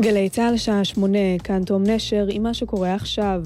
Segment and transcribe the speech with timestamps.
[0.00, 3.42] גלי צה"ל שעה שמונה, כאן תום נשר עם מה שקורה עכשיו.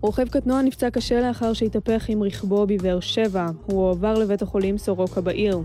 [0.00, 3.46] רוכב קטנוע נפצע קשה לאחר שהתהפך עם רכבו בבאר שבע.
[3.66, 5.60] הוא הועבר לבית החולים סורוקה בעיר.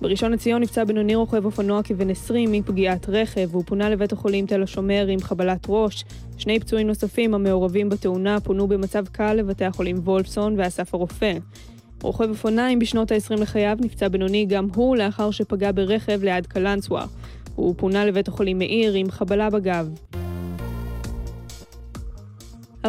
[0.00, 4.62] בראשון לציון נפצע בינוני רוכב אופנוע כבן 20 מפגיעת רכב, והוא פונה לבית החולים תל
[4.62, 6.04] השומר עם חבלת ראש.
[6.38, 11.32] שני פצועים נוספים המעורבים בתאונה פונו במצב קל לבתי החולים וולפסון ואסף הרופא.
[12.02, 17.06] רוכב אופניים בשנות ה-20 לחייו נפצע בינוני גם הוא לאחר שפגע ברכב ליד קלנסווה.
[17.54, 19.88] הוא פונה לבית החולים מאיר עם חבלה בגב.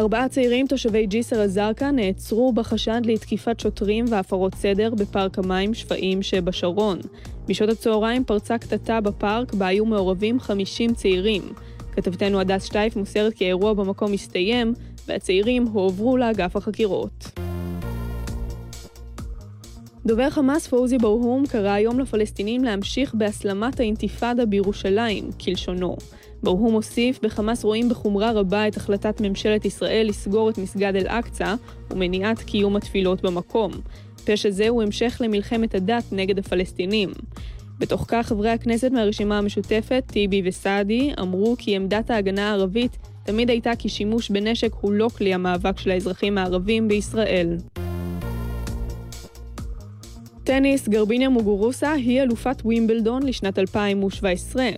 [0.00, 6.98] ארבעה צעירים תושבי ג'יסר א-זרקא נעצרו בחשד לתקיפת שוטרים והפרות סדר בפארק המים שפיים שבשרון.
[7.48, 11.42] בשעות הצהריים פרצה קטטה בפארק בה היו מעורבים 50 צעירים.
[11.92, 14.74] כתבתנו הדס שטייף מוסרת כי האירוע במקום הסתיים,
[15.06, 17.30] והצעירים הועברו לאגף החקירות.
[20.06, 25.96] דובר חמאס פאוזי ברהום קרא היום לפלסטינים להמשיך בהסלמת האינתיפאדה בירושלים, כלשונו.
[26.42, 31.54] ברהום הוסיף, בחמאס רואים בחומרה רבה את החלטת ממשלת ישראל לסגור את מסגד אל-אקצא
[31.90, 33.72] ומניעת קיום התפילות במקום.
[34.24, 37.10] פשע זה הוא המשך למלחמת הדת נגד הפלסטינים.
[37.78, 43.76] בתוך כך חברי הכנסת מהרשימה המשותפת, טיבי וסעדי, אמרו כי עמדת ההגנה הערבית תמיד הייתה
[43.78, 47.56] כי שימוש בנשק הוא לא כלי המאבק של האזרחים הערבים בישראל.
[50.44, 54.68] טניס, גרביניה מוגורוסה היא אלופת ווימבלדון לשנת 2017.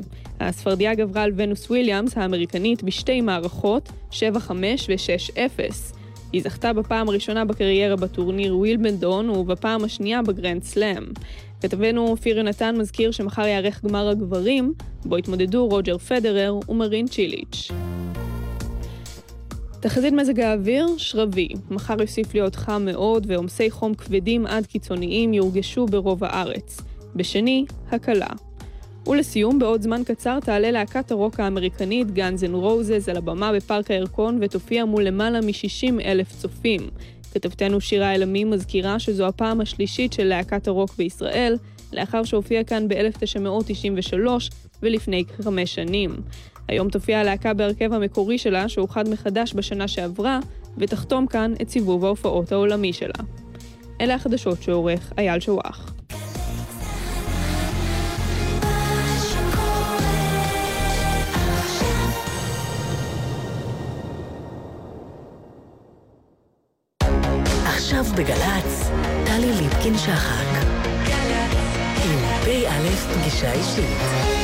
[0.40, 4.14] הספרדיה גברה על ונוס וויליאמס האמריקנית בשתי מערכות, 7-5
[4.50, 5.60] ו-6-0.
[6.32, 11.04] היא זכתה בפעם הראשונה בקריירה בטורניר ווימבלדון ובפעם השנייה בגרנד סלאם.
[11.60, 17.91] כתבנו אופיר יונתן מזכיר שמחר ייערך גמר הגברים, בו יתמודדו רוג'ר פדרר ומרין צ'יליץ'.
[19.82, 21.48] תחזית מזג האוויר, שרבי.
[21.70, 26.80] מחר יוסיף להיות חם מאוד ועומסי חום כבדים עד קיצוניים יורגשו ברוב הארץ.
[27.16, 28.26] בשני, הקלה.
[29.06, 34.38] ולסיום, בעוד זמן קצר תעלה להקת הרוק האמריקנית Guns N' Roses על הבמה בפארק הירקון
[34.40, 36.80] ותופיע מול למעלה מ-60 אלף צופים.
[37.34, 41.56] כתבתנו שירה אלעמי מזכירה שזו הפעם השלישית של להקת הרוק בישראל,
[41.92, 44.26] לאחר שהופיעה כאן ב-1993
[44.82, 46.16] ולפני כחמש שנים.
[46.72, 50.40] היום תופיע הלהקה בהרכב המקורי שלה, שאוחד מחדש בשנה שעברה,
[50.78, 53.24] ותחתום כאן את סיבוב ההופעות העולמי שלה.
[54.00, 55.94] אלה החדשות שעורך אייל שוואח.
[67.64, 68.90] עכשיו בגל"צ,
[69.26, 70.46] טלי ליפקין-שחק.
[72.04, 74.41] עם פ"א פגישה אישית.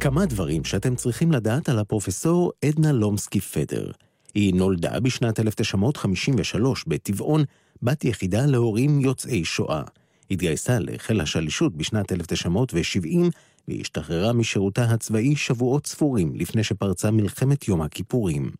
[0.00, 3.90] כמה דברים שאתם צריכים לדעת על הפרופסור עדנה לומסקי פדר.
[4.34, 7.44] היא נולדה בשנת 1953 בטבעון,
[7.82, 9.82] בת יחידה להורים יוצאי שואה.
[10.30, 13.30] התגייסה לחיל השלישות בשנת 1970
[13.68, 18.50] והשתחררה משירותה הצבאי שבועות ספורים לפני שפרצה מלחמת יום הכיפורים.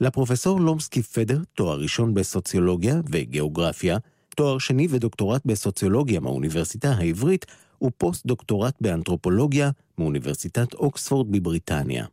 [0.00, 3.98] לפרופסור לומסקי פדר תואר ראשון בסוציולוגיה וגיאוגרפיה,
[4.36, 7.46] תואר שני ודוקטורט בסוציולוגיה מהאוניברסיטה העברית
[7.82, 12.06] ופוסט-דוקטורט באנתרופולוגיה מאוניברסיטת אוקספורד בבריטניה.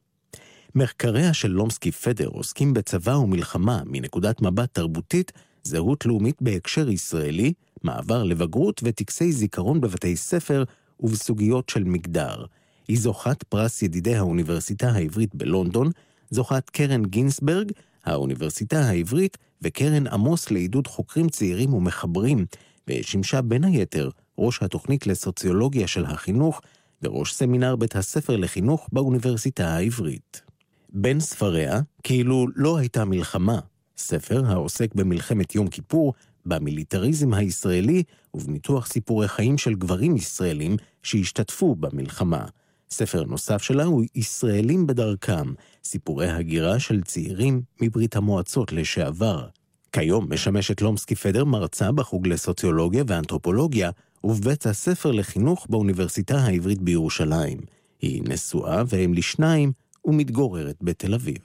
[0.75, 5.31] מחקריה של לומסקי פדר עוסקים בצבא ומלחמה מנקודת מבט תרבותית,
[5.63, 7.53] זהות לאומית בהקשר ישראלי,
[7.84, 10.63] מעבר לבגרות וטקסי זיכרון בבתי ספר
[11.00, 12.45] ובסוגיות של מגדר.
[12.88, 15.91] היא זוכת פרס ידידי האוניברסיטה העברית בלונדון,
[16.30, 17.72] זוכת קרן גינסברג,
[18.06, 22.45] האוניברסיטה העברית וקרן עמוס לעידוד חוקרים צעירים ומחברים,
[22.88, 26.62] ושימשה בין היתר ראש התוכנית לסוציולוגיה של החינוך
[27.02, 30.42] וראש סמינר בית הספר לחינוך באוניברסיטה העברית.
[30.90, 33.60] בין ספריה, כאילו לא הייתה מלחמה,
[33.98, 36.14] ספר העוסק במלחמת יום כיפור,
[36.46, 42.46] במיליטריזם הישראלי ובניתוח סיפורי חיים של גברים ישראלים שהשתתפו במלחמה.
[42.92, 49.48] ספר נוסף שלה הוא ישראלים בדרכם, סיפורי הגירה של צעירים מברית המועצות לשעבר.
[49.92, 53.92] כיום משמשת לומסקי פדר מרצה בחוג לסוציולוגיה ואנתרופולוגיה
[54.24, 57.58] ובבית הספר לחינוך באוניברסיטה העברית בירושלים.
[58.02, 59.72] היא נשואה ואם לשניים
[60.06, 61.38] ומתגוררת בתל אביב.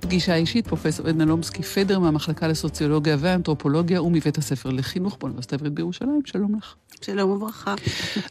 [0.00, 6.20] פגישה אישית, פרופסור עדנה לומסקי פדר מהמחלקה לסוציולוגיה ואנתרופולוגיה ומבית הספר לחינוך באוניברסיטה העברית בירושלים.
[6.24, 6.74] שלום לך.
[7.00, 7.74] שלום וברכה.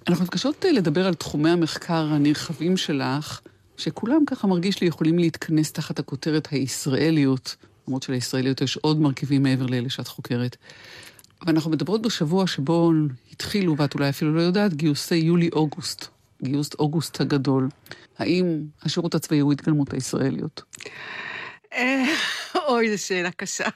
[0.10, 3.42] אנחנו מבקשות אה, לדבר על תחומי המחקר הנרחבים שלך,
[3.81, 7.56] שכולם ככה מרגיש לי יכולים להתכנס תחת הכותרת הישראליות,
[7.88, 10.57] למרות שלישראליות יש עוד מרכיבים מעבר לאלה שאת חוקרת.
[11.45, 12.92] ואנחנו מדברות בשבוע שבו
[13.31, 16.06] התחילו, ואת אולי אפילו לא יודעת, גיוסי יולי-אוגוסט.
[16.44, 17.69] גיוס אוגוסט הגדול.
[18.18, 20.63] האם השירות הצבאי הוא התגלמות הישראליות?
[21.74, 22.04] אה,
[22.68, 23.69] אוי, זו שאלה קשה.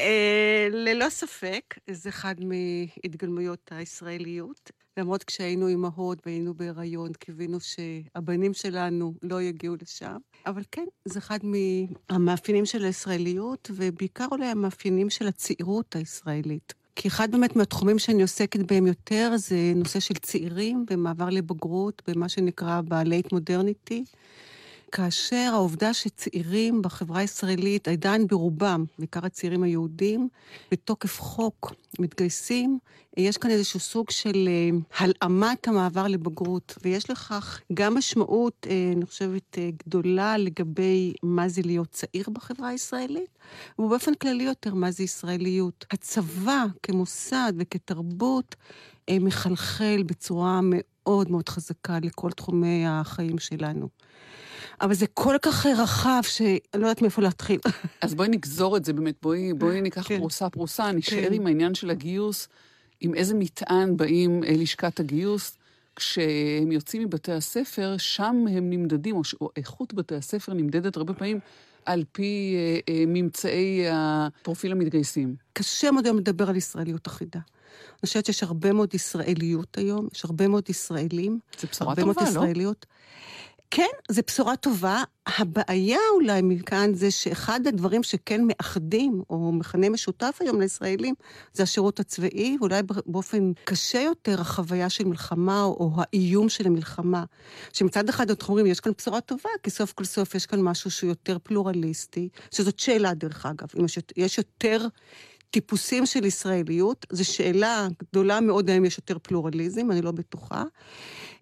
[0.00, 4.70] אה, ללא ספק, זה אחד מהתגלמויות הישראליות.
[4.98, 10.16] למרות כשהיינו אימהות והיינו בהיריון, קיווינו שהבנים שלנו לא יגיעו לשם.
[10.46, 16.74] אבל כן, זה אחד מהמאפיינים של הישראליות, ובעיקר אולי המאפיינים של הצעירות הישראלית.
[16.96, 22.28] כי אחד באמת מהתחומים שאני עוסקת בהם יותר זה נושא של צעירים במעבר לבגרות, במה
[22.28, 24.04] שנקרא בלייט מודרניטי.
[24.92, 30.28] כאשר העובדה שצעירים בחברה הישראלית, עדיין ברובם, בעיקר הצעירים היהודים,
[30.70, 32.78] בתוקף חוק מתגייסים,
[33.16, 39.06] יש כאן איזשהו סוג של אה, הלאמת המעבר לבגרות, ויש לכך גם משמעות, אה, אני
[39.06, 43.38] חושבת, אה, גדולה לגבי מה זה להיות צעיר בחברה הישראלית,
[43.78, 45.86] ובאופן כללי יותר מה זה ישראליות.
[45.90, 48.56] הצבא כמוסד וכתרבות
[49.10, 53.88] מחלחל בצורה מאוד מאוד חזקה לכל תחומי החיים שלנו.
[54.80, 57.60] אבל זה כל כך רחב, שאני לא יודעת מאיפה להתחיל.
[58.02, 60.18] אז בואי נגזור את זה באמת, בואי, בואי ניקח כן.
[60.18, 61.32] פרוסה פרוסה, נשאר כן.
[61.32, 62.48] עם העניין של הגיוס,
[63.00, 65.58] עם איזה מטען באים לשכת הגיוס.
[65.96, 71.40] כשהם יוצאים מבתי הספר, שם הם נמדדים, או, או איכות בתי הספר נמדדת הרבה פעמים
[71.84, 75.34] על פי אה, אה, ממצאי הפרופיל המתגייסים.
[75.52, 77.40] קשה מאוד היום לדבר על ישראליות אחידה.
[77.92, 81.38] אני חושבת שיש הרבה מאוד ישראליות היום, יש הרבה מאוד ישראלים.
[81.60, 82.14] זה בשורה טובה, לא?
[82.14, 82.86] מאוד ישראליות.
[83.70, 85.02] כן, זו בשורה טובה.
[85.26, 91.14] הבעיה אולי מכאן זה שאחד הדברים שכן מאחדים, או מכנה משותף היום לישראלים,
[91.52, 97.24] זה השירות הצבאי, ואולי באופן קשה יותר החוויה של מלחמה, או האיום של המלחמה.
[97.72, 100.90] שמצד אחד אנחנו אומרים, יש כאן בשורה טובה, כי סוף כל סוף יש כאן משהו
[100.90, 104.86] שהוא יותר פלורליסטי, שזאת שאלה דרך אגב, אם יש, יש יותר...
[105.50, 110.64] טיפוסים של ישראליות, זו שאלה גדולה מאוד האם יש יותר פלורליזם, אני לא בטוחה.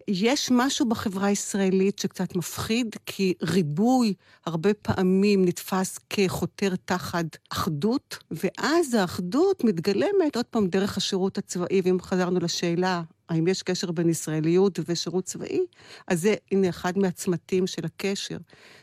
[0.07, 4.13] יש משהו בחברה הישראלית שקצת מפחיד, כי ריבוי
[4.45, 11.97] הרבה פעמים נתפס כחותר תחת אחדות, ואז האחדות מתגלמת עוד פעם דרך השירות הצבאי, ואם
[12.01, 15.59] חזרנו לשאלה האם יש קשר בין ישראליות ושירות צבאי,
[16.07, 18.37] אז זה, הנה, אחד מהצמתים של הקשר.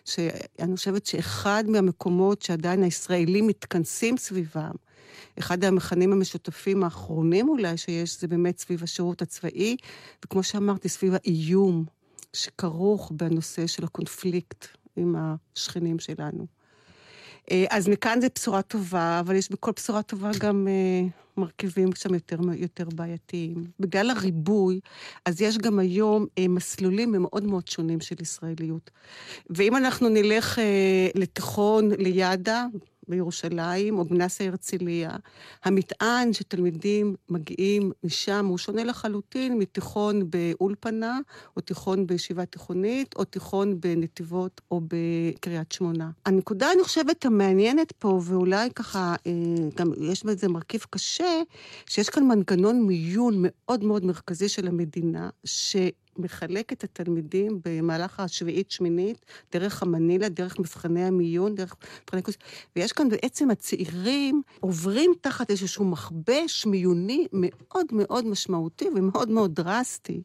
[0.04, 4.74] שאני חושבת שאחד מהמקומות שעדיין הישראלים מתכנסים סביבם,
[5.38, 9.76] אחד המכנים המשותפים האחרונים אולי שיש, זה באמת סביב השירות הצבאי,
[10.24, 11.84] וכמו שאמרתי, סביב האיום
[12.32, 14.66] שכרוך בנושא של הקונפליקט
[14.96, 16.46] עם השכנים שלנו.
[17.50, 22.14] אה, אז מכאן זה בשורה טובה, אבל יש בכל בשורה טובה גם אה, מרכיבים שם
[22.14, 23.64] יותר, יותר בעייתיים.
[23.80, 24.80] בגלל הריבוי,
[25.24, 28.90] אז יש גם היום אה, מסלולים מאוד מאוד שונים של ישראליות.
[29.50, 30.58] ואם אנחנו נלך
[31.14, 32.66] לתיכון ליד"ה,
[33.08, 35.10] בירושלים או בנסה הרצליה,
[35.64, 41.18] המטען שתלמידים מגיעים משם הוא שונה לחלוטין מתיכון באולפנה,
[41.56, 46.10] או תיכון בישיבה תיכונית, או תיכון בנתיבות או בקריית שמונה.
[46.26, 49.32] הנקודה, אני חושבת, המעניינת פה, ואולי ככה, אה,
[49.76, 51.42] גם יש בזה מרכיב קשה,
[51.86, 55.76] שיש כאן מנגנון מיון מאוד מאוד מרכזי של המדינה, ש...
[56.18, 62.36] מחלק את התלמידים במהלך השביעית-שמינית, דרך המנילה, דרך מבחני המיון, דרך מבחני קורס,
[62.76, 70.22] ויש כאן בעצם הצעירים עוברים תחת איזשהו מכבש מיוני מאוד מאוד משמעותי ומאוד מאוד דרסטי.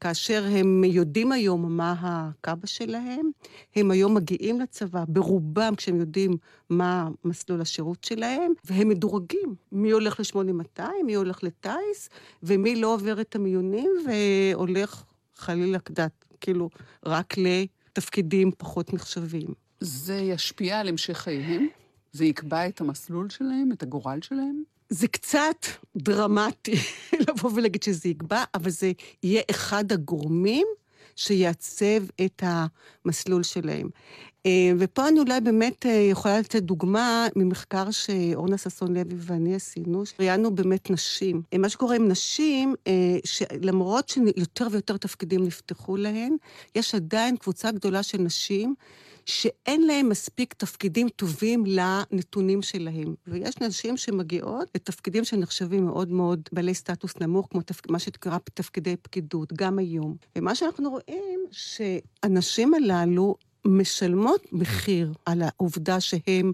[0.00, 3.30] כאשר הם יודעים היום מה הקאבה שלהם,
[3.76, 6.36] הם היום מגיעים לצבא, ברובם כשהם יודעים
[6.70, 9.54] מה מסלול השירות שלהם, והם מדורגים.
[9.72, 12.08] מי הולך ל-8200, מי הולך לטיס,
[12.42, 15.04] ומי לא עובר את המיונים והולך
[15.40, 16.70] חלילה, כדת, כאילו,
[17.06, 19.48] רק לתפקידים פחות נחשבים.
[19.80, 21.68] זה ישפיע על המשך חייהם?
[22.12, 24.62] זה יקבע את המסלול שלהם, את הגורל שלהם?
[24.88, 25.66] זה קצת
[25.96, 26.74] דרמטי
[27.28, 28.92] לבוא ולהגיד שזה יקבע, אבל זה
[29.22, 30.66] יהיה אחד הגורמים
[31.16, 33.88] שיעצב את המסלול שלהם.
[34.46, 40.02] אה, ופה אני אולי באמת אה, יכולה לתת דוגמה ממחקר שאורנה ששון לוי ואני עשינו,
[40.20, 41.42] ראיינו באמת נשים.
[41.52, 42.74] אה, מה שקורה עם נשים,
[43.24, 46.36] שלמרות שיותר ויותר תפקידים נפתחו להן,
[46.74, 48.74] יש עדיין קבוצה גדולה של נשים
[49.26, 53.14] שאין להם מספיק תפקידים טובים לנתונים שלהם.
[53.26, 57.90] ויש נשים שמגיעות לתפקידים שנחשבים מאוד מאוד בעלי סטטוס נמוך, כמו תפ...
[57.90, 60.16] מה שקרה תפקידי פקידות, גם היום.
[60.36, 66.52] ומה שאנחנו רואים, שהנשים הללו משלמות מחיר על העובדה שהם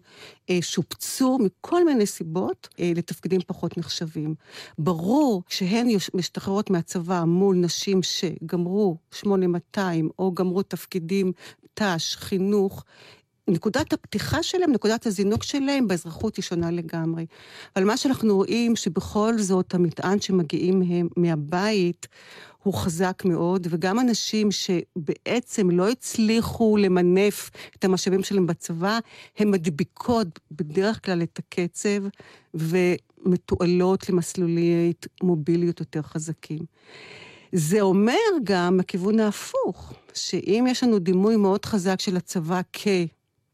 [0.50, 4.34] אה, שופצו מכל מיני סיבות אה, לתפקידים פחות נחשבים.
[4.78, 11.32] ברור שהן משתחררות מהצבא מול נשים שגמרו 8200 או גמרו תפקידים
[11.74, 12.84] ת"ש, חינוך,
[13.48, 17.26] נקודת הפתיחה שלהם, נקודת הזינוק שלהם באזרחות היא שונה לגמרי.
[17.76, 22.06] אבל מה שאנחנו רואים, שבכל זאת המטען שמגיעים מהם מהבית,
[22.62, 28.98] הוא חזק מאוד, וגם אנשים שבעצם לא הצליחו למנף את המשאבים שלהם בצבא,
[29.38, 32.08] הן מדביקות בדרך כלל את הקצב
[32.54, 36.64] ומתועלות למסלולי מוביליות יותר חזקים.
[37.52, 42.60] זה אומר גם הכיוון ההפוך, שאם יש לנו דימוי מאוד חזק של הצבא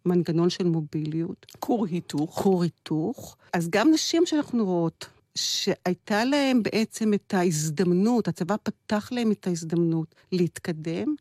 [0.05, 2.41] כמנגנון של מוביליות, כור היתוך.
[2.43, 9.33] כור היתוך, אז גם נשים שאנחנו רואות, שהייתה להם בעצם את ההזדמנות, הצבא פתח להם
[9.33, 11.15] את ההזדמנות להתקדם,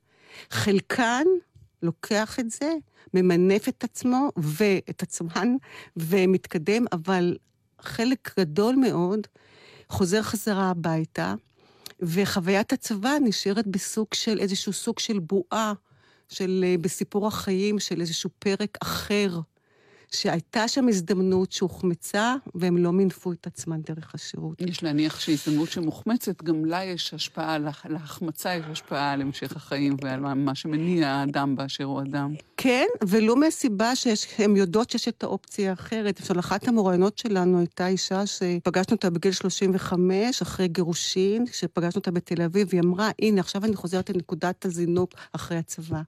[0.49, 1.23] חלקן
[1.83, 2.73] לוקח את זה,
[3.13, 5.55] ממנף את עצמו ואת עצמן
[5.97, 7.37] ומתקדם, אבל
[7.81, 9.27] חלק גדול מאוד
[9.89, 11.35] חוזר חזרה הביתה,
[11.99, 15.73] וחוויית הצבא נשארת בסוג של, איזשהו סוג של בועה,
[16.31, 19.39] של, אה, בסיפור החיים, של איזשהו פרק אחר
[20.13, 24.61] שהייתה שם הזדמנות שהוחמצה, והם לא מינפו את עצמם דרך השירות.
[24.61, 27.57] יש להניח שהזדמנות שמוחמצת, גם לה יש השפעה,
[27.89, 32.33] להחמצה יש השפעה על המשך החיים ועל מה שמניע האדם באשר הוא אדם.
[32.57, 36.19] כן, ולו מהסיבה שהן יודעות שיש את האופציה האחרת.
[36.19, 42.41] למשל, אחת המוראיינות שלנו הייתה אישה שפגשנו אותה בגיל 35, אחרי גירושין, שפגשנו אותה בתל
[42.41, 46.01] אביב, והיא אמרה, הנה, עכשיו אני חוזרת לנקודת הזינוק אחרי הצבא.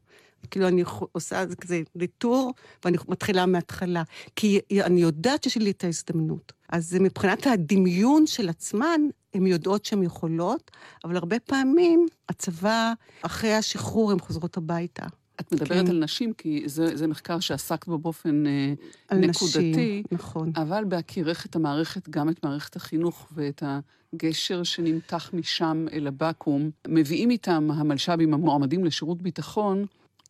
[0.52, 2.54] כאילו, אני עושה כזה ניטור,
[2.86, 4.04] ואני מתחילה מההתחלה.
[4.36, 6.54] כי אני יודעת שיש לי את ההזדמנות.
[6.70, 9.02] אז מבחינת הדמיון של עצמן,
[9.34, 10.72] הן יודעות שהן יכולות,
[11.04, 15.06] אבל הרבה פעמים הצבא, אחרי השחרור, הן חוזרות הביתה.
[15.40, 15.92] את מדברת כן.
[15.92, 18.74] על נשים, כי זה, זה מחקר שעסק בו באופן אה,
[19.18, 19.72] נקודתי.
[19.72, 20.52] נשים, נכון.
[20.56, 23.64] אבל בהכירך את המערכת, גם את מערכת החינוך ואת
[24.14, 29.86] הגשר שנמתח משם אל הבקו"ם, מביאים איתם המלש"בים המועמדים לשירות ביטחון,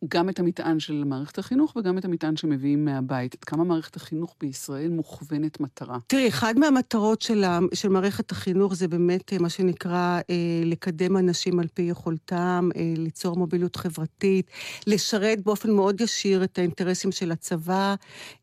[0.08, 3.34] גם את המטען של מערכת החינוך וגם את המטען שמביאים מהבית.
[3.34, 5.98] עד כמה מערכת החינוך בישראל מוכוונת מטרה?
[6.06, 7.44] תראי, אחד מהמטרות של,
[7.74, 10.34] של מערכת החינוך זה באמת אה, מה שנקרא אה,
[10.64, 14.50] לקדם אנשים על פי יכולתם, אה, ליצור מוביליות חברתית,
[14.86, 17.94] לשרת באופן מאוד ישיר את האינטרסים של הצבא,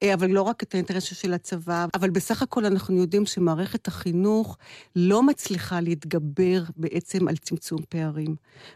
[0.03, 4.57] אה, אבל לא רק את האינטרסים של הצבא, אבל בסך הכל אנחנו יודעים שמערכת החינוך
[4.95, 8.35] לא מצליחה להתגבר בעצם על צמצום פערים.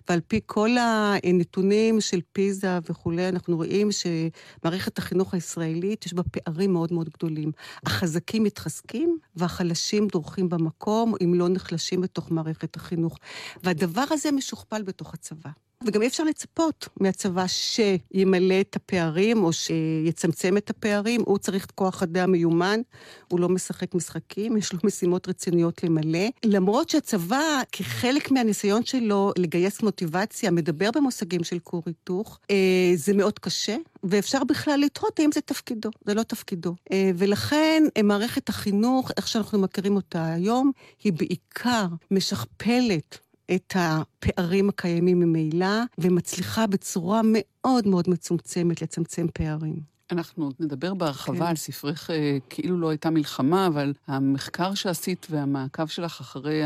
[0.10, 6.74] ועל פי כל הנתונים של פיזה, וכולי, אנחנו רואים שמערכת החינוך הישראלית, יש בה פערים
[6.74, 7.52] מאוד מאוד גדולים.
[7.86, 13.18] החזקים מתחזקים והחלשים דורכים במקום, אם לא נחלשים בתוך מערכת החינוך.
[13.64, 15.65] והדבר הזה משוכפל בתוך הצבא.
[15.84, 21.22] וגם אי אפשר לצפות מהצבא שימלא את הפערים או שיצמצם את הפערים.
[21.26, 22.80] הוא צריך כוח אדם מיומן,
[23.28, 26.28] הוא לא משחק משחקים, יש לו משימות רציניות למלא.
[26.46, 33.40] למרות שהצבא, כחלק מהניסיון שלו לגייס מוטיבציה, מדבר במושגים של כור היתוך, אה, זה מאוד
[33.40, 36.76] קשה, ואפשר בכלל לתהות האם זה תפקידו, זה לא תפקידו.
[36.92, 40.72] אה, ולכן אה, מערכת החינוך, איך שאנחנו מכירים אותה היום,
[41.04, 43.20] היא בעיקר משכפלת
[43.52, 49.96] את הפערים הקיימים ממילא, ומצליחה בצורה מאוד מאוד מצומצמת לצמצם פערים.
[50.12, 51.46] אנחנו נדבר בהרחבה כן.
[51.46, 56.62] על ספרך אה, כאילו לא הייתה מלחמה, אבל המחקר שעשית והמעקב שלך אחרי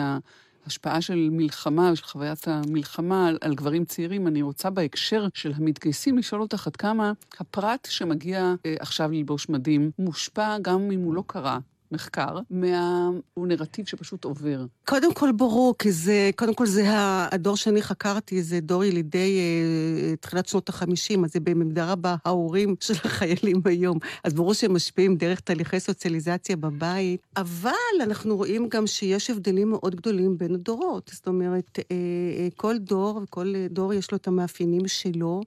[0.66, 6.18] ההשפעה של מלחמה, של חוויית המלחמה על, על גברים צעירים, אני רוצה בהקשר של המתגייסים
[6.18, 11.24] לשאול אותך עד כמה הפרט שמגיע אה, עכשיו ללבוש מדים מושפע גם אם הוא לא
[11.28, 11.58] קרא
[11.92, 14.66] מחקר, מהנרטיב שפשוט עובר.
[14.86, 16.86] קודם כל ברור, כי זה, קודם כל זה
[17.32, 22.76] הדור שאני חקרתי, זה דור ילידי אה, תחילת שנות החמישים, אז זה במידה רבה ההורים
[22.86, 23.98] של החיילים היום.
[24.24, 27.72] אז ברור שהם משפיעים דרך תהליכי סוציאליזציה בבית, אבל
[28.04, 31.12] אנחנו רואים גם שיש הבדלים מאוד גדולים בין הדורות.
[31.14, 35.42] זאת אומרת, אה, אה, כל דור, וכל דור יש לו את המאפיינים שלו.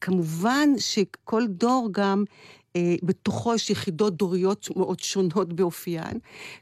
[0.00, 2.24] כמובן שכל דור גם...
[2.76, 6.18] אה, בתוכו יש יחידות דוריות מאוד שונות באופיין,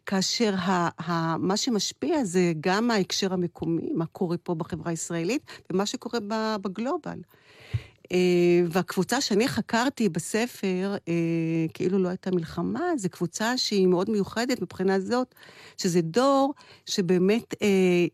[0.07, 5.87] כאשר ה, ה, מה שמשפיע זה גם ההקשר המקומי, מה קורה פה בחברה הישראלית, ומה
[5.87, 6.19] שקורה
[6.63, 7.19] בגלובל.
[8.05, 8.13] Uh,
[8.71, 11.11] והקבוצה שאני חקרתי בספר, uh,
[11.75, 15.35] כאילו לא הייתה מלחמה, זו קבוצה שהיא מאוד מיוחדת מבחינה זאת,
[15.77, 16.55] שזה דור
[16.87, 17.55] שבאמת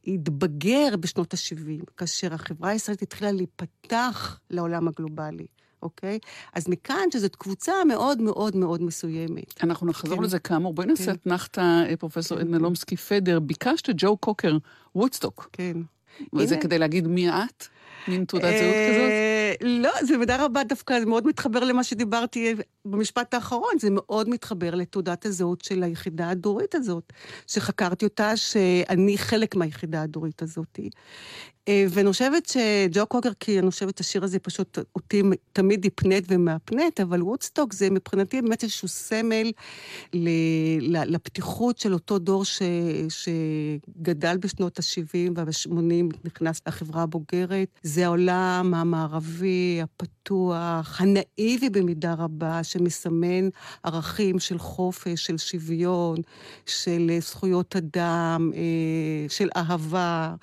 [0.07, 5.47] התבגר בשנות ה-70, כאשר החברה הישראלית התחילה להיפתח לעולם הגלובלי.
[5.87, 6.19] אוקיי?
[6.53, 9.65] אז מכאן שזאת קבוצה מאוד מאוד מאוד מסוימת.
[9.65, 10.23] אנחנו נחזור כן.
[10.23, 10.75] לזה כאמור.
[10.75, 11.11] בואי נעשה כן.
[11.11, 11.97] אתנחתא, כן.
[11.97, 12.39] פרופ' כן.
[12.39, 13.39] עדנה לומסקי פדר.
[13.39, 14.57] ביקשת ג'ו קוקר,
[14.95, 15.49] וודסטוק.
[15.53, 15.77] כן.
[16.35, 16.63] וזה הנה.
[16.63, 17.67] כדי להגיד מי את?
[18.09, 19.11] מין תעודת זהות כזאת?
[19.61, 22.55] לא, זה במידה רבה דווקא, זה מאוד מתחבר למה שדיברתי
[22.91, 27.13] במשפט האחרון, זה מאוד מתחבר לתעודת הזהות של היחידה הדורית הזאת,
[27.47, 30.81] שחקרתי אותה, שאני חלק מהיחידה הדורית הזאת.
[31.69, 37.01] אה, ואני חושבת שג'ו קוקר, כי אני חושבת שהשיר הזה פשוט אותי תמיד יפנט ומהפנט,
[37.01, 39.53] אבל וודסטוק זה מבחינתי באמת איזשהו סמל
[41.07, 42.63] לפתיחות של אותו דור ש,
[43.09, 47.69] שגדל בשנות ה-70 וה-80, נכנס לחברה הבוגרת.
[47.83, 53.49] זה העולם המערבי, הפתוח, הנאיבי במידה רבה, שמסמן
[53.83, 56.17] ערכים של חופש, של שוויון,
[56.67, 60.35] של זכויות אדם, אה, של אהבה.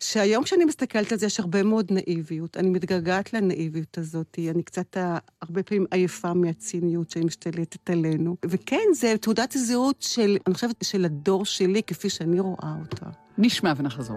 [0.00, 2.56] שהיום כשאני מסתכלת על זה, יש הרבה מאוד נאיביות.
[2.56, 4.38] אני מתגעגעת לנאיביות הזאת.
[4.50, 8.36] אני קצת אה, הרבה פעמים עייפה מהציניות שמשתלטת עלינו.
[8.44, 13.06] וכן, זה תעודת הזהות של, אני חושבת, של הדור שלי, כפי שאני רואה אותה.
[13.38, 14.16] נשמע ונחזור.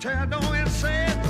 [0.00, 1.29] tear down and say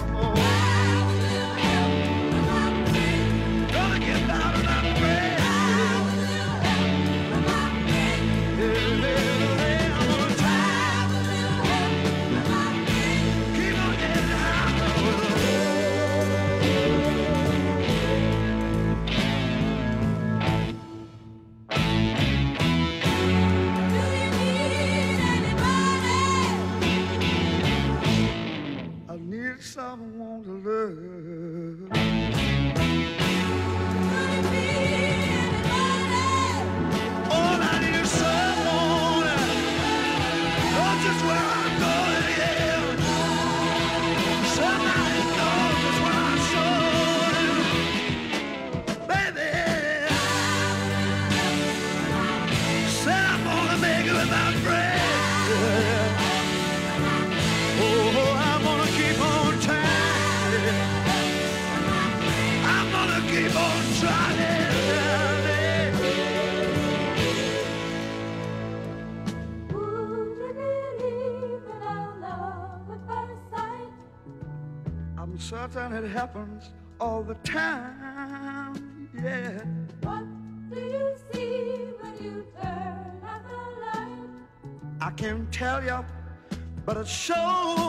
[87.11, 87.80] show.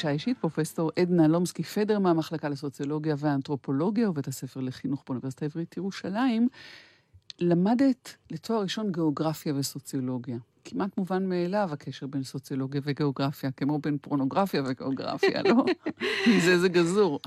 [0.00, 6.48] פגישה אישית, פרופסור עדנה לומסקי פדר מהמחלקה לסוציולוגיה ואנתרופולוגיה ובית הספר לחינוך באוניברסיטה העברית ירושלים.
[7.40, 10.38] למדת לתואר ראשון גיאוגרפיה וסוציולוגיה.
[10.70, 15.64] כמעט מובן מאליו הקשר בין סוציולוגיה וגיאוגרפיה, כמו בין פורנוגרפיה וגיאוגרפיה, לא?
[16.36, 17.20] מזה זה גזור.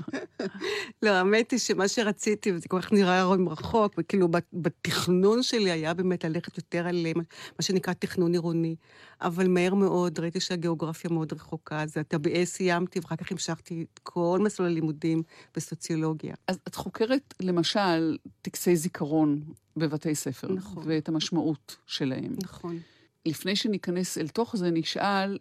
[1.02, 5.70] לא, האמת היא שמה שרציתי, וזה כל כך נראה היום רחוק, וכאילו בת- בתכנון שלי
[5.70, 7.12] היה באמת ללכת יותר על אה,
[7.58, 8.76] מה שנקרא תכנון עירוני.
[9.20, 14.00] אבל מהר מאוד ראיתי שהגיאוגרפיה מאוד רחוקה, אז את ה-BA סיימתי, ואחר כך המשכתי את
[14.02, 15.22] כל מסלול הלימודים
[15.56, 16.34] בסוציולוגיה.
[16.48, 19.40] אז את חוקרת, למשל, טקסי זיכרון
[19.76, 20.82] בבתי ספר, נכון.
[20.86, 22.32] ואת המשמעות שלהם.
[22.42, 22.78] נכון.
[23.26, 25.38] לפני שניכנס אל תוך זה, נשאל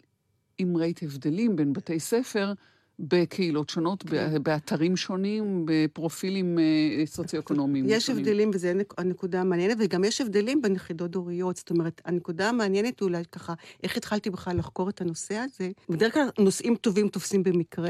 [0.60, 2.54] אם ראית הבדלים בין בתי ספר
[2.99, 4.43] בקהילות שונות, כן.
[4.43, 8.21] באתרים שונים, בפרופילים אה, סוציו-אקונומיים יש שונים.
[8.21, 11.58] הבדלים, וזו הנק- הנקודה המעניינת, וגם יש הבדלים בין יחידות דוריות.
[11.58, 13.53] זאת אומרת, הנקודה המעניינת היא אולי ככה,
[13.84, 15.71] איך התחלתי בכלל לחקור את הנושא הזה?
[15.89, 17.89] בדרך כלל נושאים טובים תופסים במקרה.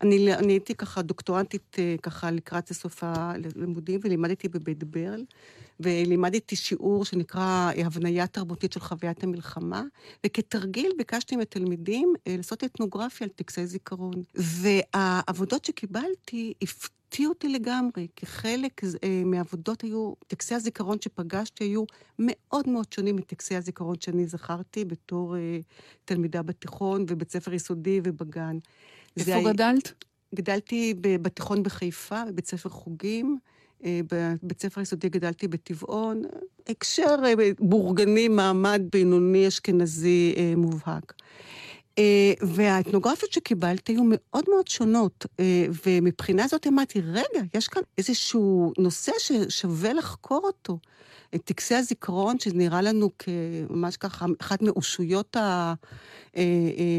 [0.00, 5.24] אני, אני הייתי ככה דוקטורנטית אה, ככה לקראת סוף הלימודים, ולימדתי בבית ברל,
[5.80, 7.40] ולימדתי שיעור שנקרא
[7.76, 9.82] אה, הבניה תרבותית של חוויית המלחמה,
[10.26, 14.22] וכתרגיל ביקשתי מתלמידים לעשות אתנוגרפיה על טקסי זיכרון.
[14.42, 21.84] והעבודות שקיבלתי הפתיעו אותי לגמרי, כי חלק אה, מהעבודות היו, טקסי הזיכרון שפגשתי היו
[22.18, 25.58] מאוד מאוד שונים מטקסי הזיכרון שאני זכרתי בתור אה,
[26.04, 28.58] תלמידה בתיכון ובית ספר יסודי ובגן.
[29.16, 30.04] איפה היה- גדלת?
[30.34, 33.38] גדלתי בתיכון בחיפה, בבית ספר חוגים.
[33.84, 36.22] אה, בבית ספר יסודי גדלתי בטבעון.
[36.68, 41.14] הקשר אה, בורגני, מעמד בינוני אשכנזי אה, מובהק.
[41.98, 48.72] אה, והאתנוגרפיות שקיבלתי היו מאוד מאוד שונות, אה, ומבחינה זאת אמרתי, רגע, יש כאן איזשהו
[48.78, 50.78] נושא ששווה לחקור אותו.
[51.34, 55.74] את טקסי הזיכרון, שנראה לנו כממש ככה, אחת מאושיות, ה,
[56.36, 56.42] אה,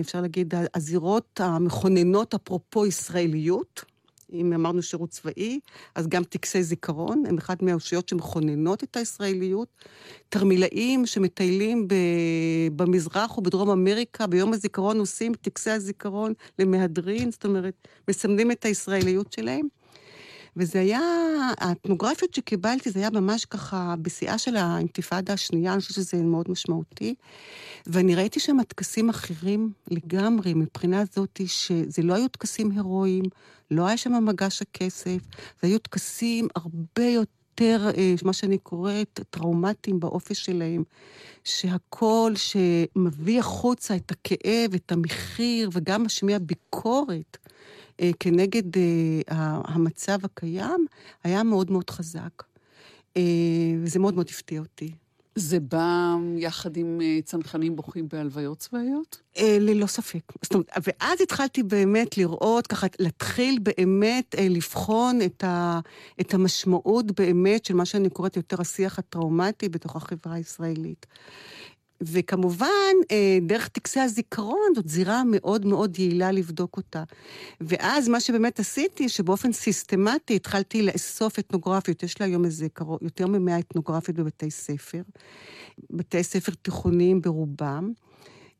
[0.01, 3.92] אפשר להגיד, הזירות המכוננות אפרופו ישראליות.
[4.33, 5.59] אם אמרנו שירות צבאי,
[5.95, 9.67] אז גם טקסי זיכרון הם אחת מהאושיות שמכוננות את הישראליות.
[10.29, 11.93] תרמילאים שמטיילים ב-
[12.75, 19.67] במזרח ובדרום אמריקה, ביום הזיכרון עושים טקסי הזיכרון למהדרין, זאת אומרת, מסמנים את הישראליות שלהם.
[20.57, 21.01] וזה היה,
[21.57, 27.15] האתנוגרפיות שקיבלתי, זה היה ממש ככה בשיאה של האינתיפאדה השנייה, אני חושבת שזה מאוד משמעותי.
[27.87, 33.23] ואני ראיתי שם טקסים אחרים לגמרי, מבחינה זאת שזה לא היו טקסים הירואיים,
[33.71, 35.17] לא היה שם מגש הכסף,
[35.61, 40.83] זה היו טקסים הרבה יותר, אה, מה שאני קוראת, טראומטיים באופי שלהם,
[41.43, 47.37] שהקול שמביא החוצה את הכאב, את המחיר, וגם משמיע ביקורת.
[47.99, 49.21] אה, כנגד אה,
[49.65, 50.85] המצב הקיים,
[51.23, 52.43] היה מאוד מאוד חזק.
[53.17, 53.21] אה,
[53.83, 54.91] וזה מאוד מאוד הפתיע אותי.
[55.35, 59.21] זה בא יחד עם אה, צנחנים בוכים בהלוויות צבאיות?
[59.37, 60.19] אה, ללא ספק.
[60.41, 65.79] זאת אומרת, ואז התחלתי באמת לראות, ככה, להתחיל באמת אה, לבחון את, ה,
[66.21, 71.05] את המשמעות באמת של מה שאני קוראת יותר השיח הטראומטי בתוך החברה הישראלית.
[72.01, 72.67] וכמובן,
[73.11, 77.03] אה, דרך טקסי הזיכרון זאת זירה מאוד מאוד יעילה לבדוק אותה.
[77.61, 82.03] ואז מה שבאמת עשיתי, שבאופן סיסטמטי התחלתי לאסוף אתנוגרפיות.
[82.03, 85.01] יש לי היום איזה קרוב, יותר מ-100 אתנוגרפיות בבתי ספר.
[85.89, 87.93] בתי ספר תיכוניים ברובם.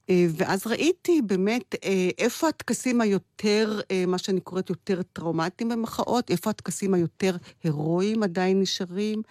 [0.10, 6.32] אה, ואז ראיתי באמת אה, איפה הטקסים היותר, אה, מה שאני קוראת יותר טראומטיים במחאות,
[6.32, 9.22] איפה הטקסים היותר הירואיים עדיין נשארים,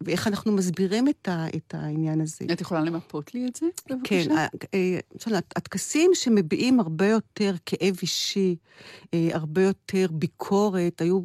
[0.00, 2.44] ואיך אנחנו מסבירים את, ה, את העניין הזה.
[2.52, 4.46] את יכולה למפות לי את זה, בבקשה?
[4.60, 8.56] כן, הטקסים שמביעים הרבה יותר כאב אישי,
[9.12, 11.20] הרבה יותר ביקורת, היו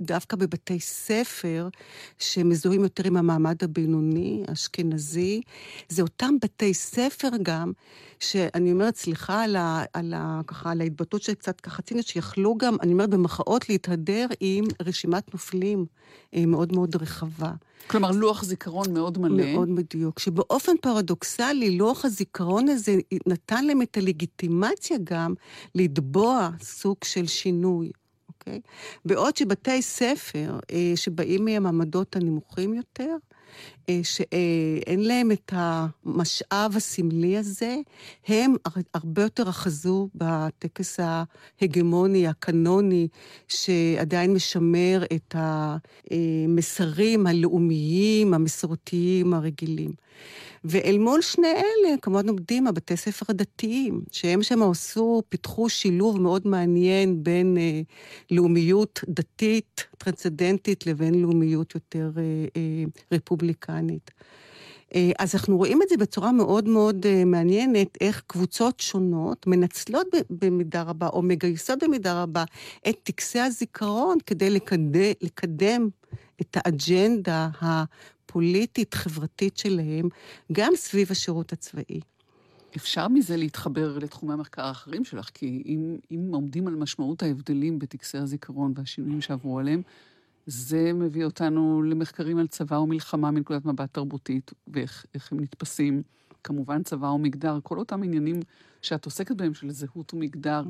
[0.00, 1.68] דווקא בבתי ספר
[2.18, 5.40] שמזוהים יותר עם המעמד הבינוני, האשכנזי.
[5.88, 7.72] זה אותם בתי ספר גם,
[8.18, 12.76] שאני אומרת, סליחה על, ה, על, ה, ככה, על ההתבטאות שקצת ככה צינית, שיכלו גם,
[12.82, 15.86] אני אומרת, במחאות להתהדר עם רשימת נופלים
[16.34, 17.52] אה, מאוד מאוד רחבה.
[17.86, 19.52] כלומר, לוח זיכרון מאוד מלא.
[19.52, 20.18] מאוד בדיוק.
[20.18, 25.34] שבאופן פרדוקסלי, לוח הזיכרון הזה נתן להם את הלגיטימציה גם
[25.74, 27.90] לתבוע סוג של שינוי,
[28.40, 28.60] אוקיי?
[29.04, 33.16] בעוד שבתי ספר אה, שבאים מהמעמדות הנמוכים יותר,
[34.02, 37.76] שאין להם את המשאב הסמלי הזה,
[38.26, 43.08] הם הר- הרבה יותר אחזו בטקס ההגמוני, הקנוני,
[43.48, 49.92] שעדיין משמר את המסרים הלאומיים, המסורתיים, הרגילים.
[50.64, 56.46] ואל מול שני אלה, כמובן עומדים הבתי ספר הדתיים, שהם שם עשו, פיתחו שילוב מאוד
[56.48, 57.80] מעניין בין אה,
[58.30, 62.22] לאומיות דתית, טרנסצדנטית, לבין לאומיות יותר אה,
[62.56, 63.37] אה, רפובליקנית.
[64.94, 70.06] אה, אז אנחנו רואים את זה בצורה מאוד מאוד אה, מעניינת, איך קבוצות שונות מנצלות
[70.30, 72.44] במידה רבה, או מגייסות במידה רבה,
[72.88, 75.88] את טקסי הזיכרון כדי לקדם, לקדם
[76.40, 80.08] את האג'נדה הפוליטית-חברתית שלהם,
[80.52, 82.00] גם סביב השירות הצבאי.
[82.76, 88.18] אפשר מזה להתחבר לתחומי המחקר האחרים שלך, כי אם, אם עומדים על משמעות ההבדלים בטקסי
[88.18, 89.82] הזיכרון והשינויים שעברו עליהם,
[90.50, 96.02] זה מביא אותנו למחקרים על צבא ומלחמה מנקודת מבט תרבותית, ואיך איך הם נתפסים.
[96.44, 98.40] כמובן צבא ומגדר, כל אותם עניינים
[98.82, 100.62] שאת עוסקת בהם, של זהות ומגדר,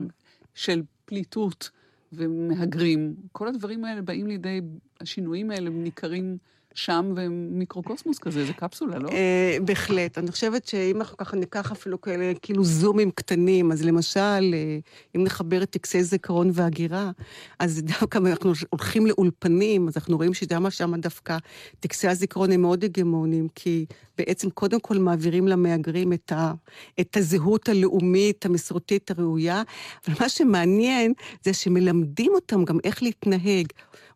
[0.55, 1.71] של פליטות
[2.13, 4.61] ומהגרים, כל הדברים האלה באים לידי,
[5.01, 6.39] השינויים האלה ניכרים
[6.79, 9.09] שם, והם מיקרוקוסמוס כזה, זה קפסולה, לא?
[9.09, 10.19] אה, בהחלט.
[10.19, 14.79] אני חושבת שאם אנחנו ככה ניקח אפילו כאלה, כאילו זומים קטנים, אז למשל, אה,
[15.17, 17.11] אם נחבר את טקסי זיכרון והגירה,
[17.59, 21.37] אז דווקא אנחנו הולכים לאולפנים, אז אנחנו רואים שגם שם דווקא
[21.81, 23.87] טקסי הזיכרון הם מאוד הגמוניים, כי
[24.19, 26.53] בעצם קודם כל מעבירים למהגרים את, ה,
[27.01, 29.63] את הזהות הלאומית, המסורתית הראויה,
[30.07, 31.13] אבל מה שמעניין
[31.45, 33.67] זה שמלמדים אותם גם איך להתנהג.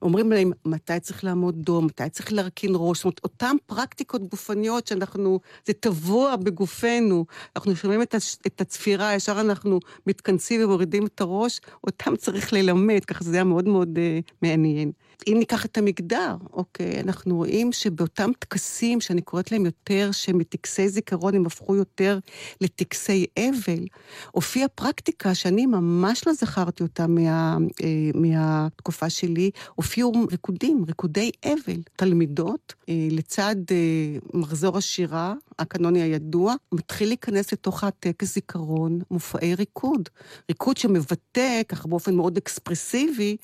[0.02, 4.86] אומרים להם מתי צריך לעמוד דום, מתי צריך להרכין ראש, זאת אומרת, אותן פרקטיקות גופניות
[4.86, 11.20] שאנחנו, זה טבוע בגופנו, אנחנו שומעים את, הש, את הצפירה, ישר אנחנו מתכנסים ומורידים את
[11.20, 14.92] הראש, אותם צריך ללמד, ככה זה היה מאוד מאוד uh, מעניין.
[15.26, 21.34] אם ניקח את המגדר, אוקיי, אנחנו רואים שבאותם טקסים, שאני קוראת להם יותר, שמטקסי זיכרון
[21.34, 22.18] הם הפכו יותר
[22.60, 23.86] לטקסי אבל,
[24.30, 31.80] הופיעה פרקטיקה שאני ממש לא זכרתי אותה מה, אה, מהתקופה שלי, הופיעו ריקודים, ריקודי אבל.
[31.96, 40.08] תלמידות, אה, לצד אה, מחזור השירה הקנוני הידוע, מתחיל להיכנס לתוך הטקס זיכרון מופעי ריקוד.
[40.48, 43.36] ריקוד שמבטא, ככה באופן מאוד אקספרסיבי,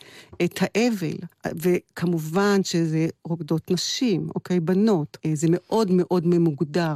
[0.44, 1.16] את האבל.
[1.54, 4.60] וכמובן שזה רוקדות נשים, אוקיי?
[4.60, 5.16] בנות.
[5.26, 6.94] אה, זה מאוד מאוד ממוגדר.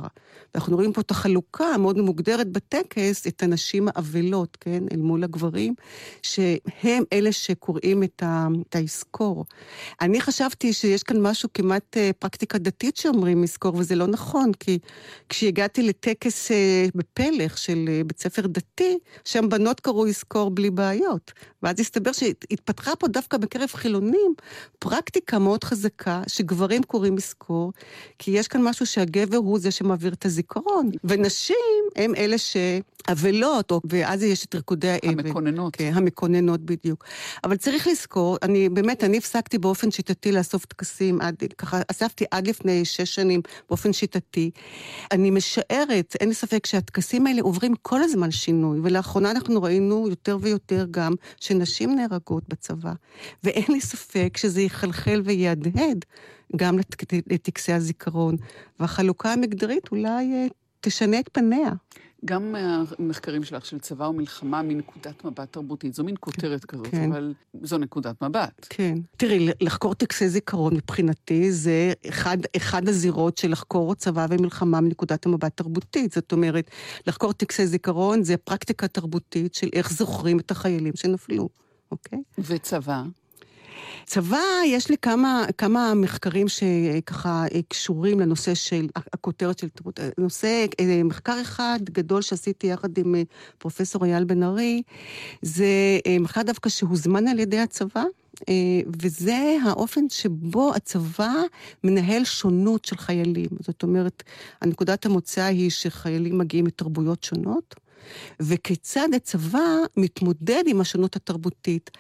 [0.55, 4.83] ואנחנו רואים פה את החלוקה המאוד ממוגדרת בטקס, את הנשים האבלות, כן?
[4.93, 5.75] אל מול הגברים,
[6.23, 9.45] שהם אלה שקוראים את, ה, היזכור.
[10.01, 14.79] אני חשבתי שיש כאן משהו כמעט אה, פרקטיקה דתית שאומרים יזכור, וזה לא נכון, כי
[15.29, 21.33] כשהגעתי לטקס אה, בפלך של אה, בית ספר דתי, שם בנות קראו יזכור בלי בעיות.
[21.63, 24.35] ואז הסתבר שהתפתחה פה דווקא בקרב חילונים
[24.79, 27.73] פרקטיקה מאוד חזקה, שגברים קוראים יזכור,
[28.19, 31.57] כי יש כאן משהו שהגבר הוא זה שמעביר את הזיכרון, ונשים
[31.97, 35.09] הם אלה שאבלות, או- ואז יש את ריקודי האבל.
[35.09, 35.77] המקוננות.
[35.77, 37.05] כן, המקוננות בדיוק.
[37.45, 42.47] אבל צריך לזכור, אני באמת, אני הפסקתי באופן שיטתי לאסוף טקסים, עד, ככה אספתי עד
[42.47, 44.51] לפני שש שנים באופן שיטתי.
[45.13, 50.39] אני משערת, אין לי ספק שהטקסים האלה עוברים כל הזמן שינוי, ולאחרונה אנחנו ראינו יותר
[50.41, 52.93] ויותר גם שנשים נהרגות בצבא.
[53.45, 56.05] ואין לי ספק שזה יחלחל ויהדהד
[56.57, 58.37] גם לט- לטקסי הזיכרון.
[58.81, 60.47] והחלוקה המגדרית אולי אה,
[60.81, 61.71] תשנה את פניה.
[62.25, 67.13] גם מהמחקרים שלך של צבא ומלחמה מנקודת מבט תרבותית, זו מין כותרת כזאת, כן.
[67.13, 68.67] אבל זו נקודת מבט.
[68.71, 68.99] כן.
[69.17, 75.57] תראי, לחקור טקסי זיכרון מבחינתי זה אחד, אחד הזירות של לחקור צבא ומלחמה מנקודת המבט
[75.57, 76.13] תרבותית.
[76.13, 76.71] זאת אומרת,
[77.07, 81.49] לחקור טקסי זיכרון זה פרקטיקה תרבותית של איך זוכרים את החיילים שנפלו,
[81.91, 82.19] אוקיי?
[82.39, 83.03] וצבא,
[84.05, 90.01] צבא, יש לי כמה, כמה מחקרים שככה אה, קשורים לנושא של הכותרת של תרבות.
[90.19, 93.23] נושא, אה, מחקר אחד גדול שעשיתי יחד עם אה,
[93.59, 94.83] פרופסור אייל בן ארי,
[95.43, 95.67] זה
[96.07, 98.05] אה, מחקר דווקא שהוזמן על ידי הצבא.
[98.49, 101.33] אה, וזה האופן שבו הצבא
[101.85, 103.49] מנהל שונות של חיילים.
[103.61, 104.23] זאת אומרת,
[104.61, 107.75] הנקודת המוצא היא שחיילים מגיעים מתרבויות שונות,
[108.41, 109.65] וכיצד הצבא
[109.97, 111.91] מתמודד עם השונות התרבותית.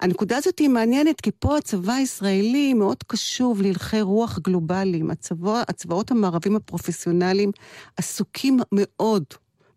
[0.00, 5.10] הנקודה הזאת היא מעניינת, כי פה הצבא הישראלי מאוד קשוב להלכי רוח גלובליים.
[5.10, 7.50] הצבא, הצבאות המערבים הפרופסיונליים
[7.96, 9.24] עסוקים מאוד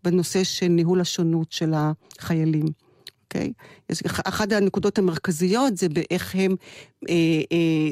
[0.04, 2.66] בנושא של ניהול השונות של החיילים.
[3.24, 3.52] אוקיי?
[3.90, 6.56] יש- אחת הנקודות המרכזיות זה באיך הם,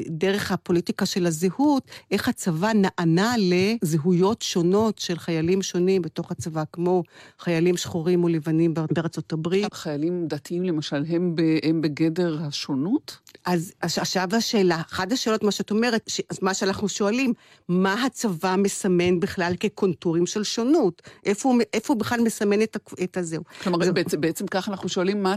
[0.09, 7.03] דרך הפוליטיקה של הזהות, איך הצבא נענה לזהויות שונות של חיילים שונים בתוך הצבא, כמו
[7.39, 9.73] חיילים שחורים ולבנים באר- בארצות הברית.
[9.73, 13.17] חיילים דתיים למשל, הם, ב, הם בגדר השונות?
[13.45, 17.33] אז עכשיו השאלה, אחת השאלות, מה שאת אומרת, ש- מה שאנחנו שואלים,
[17.69, 21.01] מה הצבא מסמן בכלל כקונטורים של שונות?
[21.25, 23.43] איפה הוא, איפה הוא בכלל מסמן את, את הזהו?
[23.63, 25.35] כלומר, זה- בעצם, בעצם ככה אנחנו שואלים מה,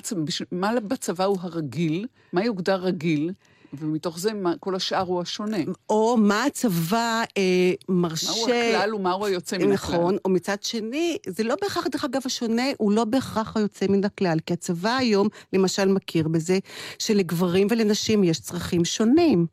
[0.52, 3.30] מה בצבא הוא הרגיל, מה יוגדר רגיל,
[3.78, 5.56] ומתוך זה כל השאר הוא השונה.
[5.90, 8.32] או מה הצבא אה, מרשה...
[8.32, 9.96] מהו הכלל ומהו היוצא מן הכלל.
[9.96, 14.04] נכון, או מצד שני, זה לא בהכרח, דרך אגב, השונה הוא לא בהכרח היוצא מן
[14.04, 16.58] הכלל, כי הצבא היום, למשל, מכיר בזה
[16.98, 19.46] שלגברים ולנשים יש צרכים שונים.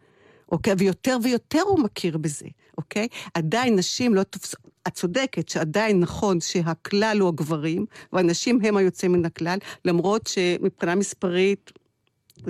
[0.51, 0.73] אוקיי?
[0.77, 2.45] ויותר ויותר הוא מכיר בזה,
[2.77, 3.07] אוקיי?
[3.33, 4.59] עדיין נשים לא תופסות...
[4.87, 11.71] את צודקת שעדיין נכון שהכלל הוא הגברים, והנשים הם היוצאים מן הכלל, למרות שמבחינה מספרית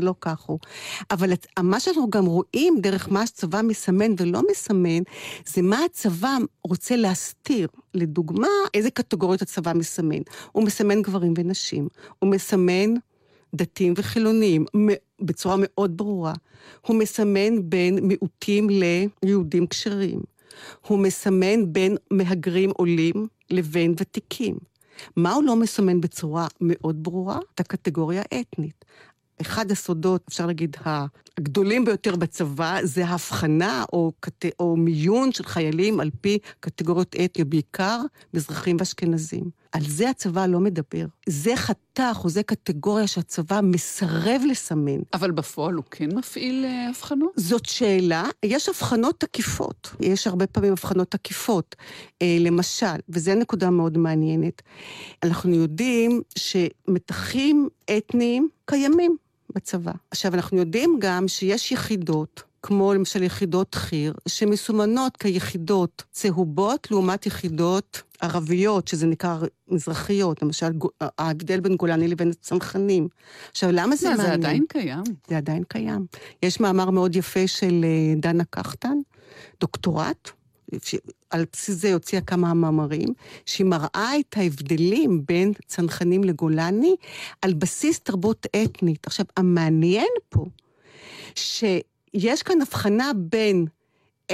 [0.01, 0.60] לא כך הוא.
[1.12, 5.03] אבל מה שאנחנו גם רואים דרך מה שהצבא מסמן ולא מסמן,
[5.45, 7.67] זה מה הצבא רוצה להסתיר.
[7.93, 10.21] לדוגמה, איזה קטגוריות הצבא מסמן.
[10.51, 11.88] הוא מסמן גברים ונשים,
[12.19, 12.93] הוא מסמן
[13.56, 14.65] דתיים וחילונים,
[15.21, 16.34] בצורה מאוד ברורה.
[16.88, 18.69] הוא מסמן בין מיעוטים
[19.23, 20.19] ליהודים כשרים.
[20.88, 24.58] הוא מסמן בין מהגרים עולים לבין ותיקים.
[25.15, 27.39] מה הוא לא מסמן בצורה מאוד ברורה?
[27.56, 28.86] את הקטגוריה האתנית.
[29.43, 30.77] אחד הסודות, אפשר להגיד,
[31.38, 34.45] הגדולים ביותר בצבא, זה ההבחנה או, קט...
[34.60, 38.01] או מיון של חיילים על פי קטגוריות אתניות, בעיקר
[38.34, 39.63] מזרחים ואשכנזים.
[39.73, 41.06] על זה הצבא לא מדבר.
[41.29, 44.99] זה חתך או זה קטגוריה שהצבא מסרב לסמן.
[45.13, 47.32] אבל בפועל הוא כן מפעיל אה, הבחנות?
[47.36, 51.75] זאת שאלה, יש הבחנות תקיפות, יש הרבה פעמים הבחנות תקיפות.
[52.21, 54.62] אה, למשל, וזו נקודה מאוד מעניינת,
[55.23, 59.17] אנחנו יודעים שמתחים אתניים קיימים
[59.55, 59.91] בצבא.
[60.11, 68.01] עכשיו, אנחנו יודעים גם שיש יחידות, כמו למשל יחידות חי"ר, שמסומנות כיחידות צהובות לעומת יחידות
[68.21, 69.37] ערביות, שזה נקרא
[69.67, 73.07] מזרחיות, למשל גו- ההבדל בין גולני לבין צנחנים.
[73.51, 74.27] עכשיו, למה זה מעניין?
[74.27, 75.03] זה עדיין קיים.
[75.27, 76.05] זה עדיין קיים.
[76.43, 78.97] יש מאמר מאוד יפה של אה, דנה קחטן,
[79.61, 80.31] דוקטורט,
[81.29, 83.09] על בסיס זה הוציאה כמה מאמרים,
[83.45, 86.95] שהיא מראה את ההבדלים בין צנחנים לגולני
[87.41, 89.07] על בסיס תרבות אתנית.
[89.07, 90.45] עכשיו, המעניין פה,
[91.36, 93.65] שיש כאן הבחנה בין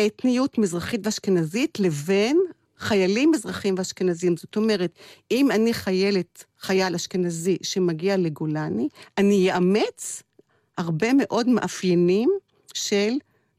[0.05, 2.39] אתניות מזרחית ואשכנזית לבין
[2.77, 4.37] חיילים מזרחים ואשכנזים.
[4.37, 4.99] זאת אומרת,
[5.31, 10.23] אם אני חיילת, חייל אשכנזי שמגיע לגולני, אני אאמץ
[10.77, 12.29] הרבה מאוד מאפיינים
[12.73, 13.11] של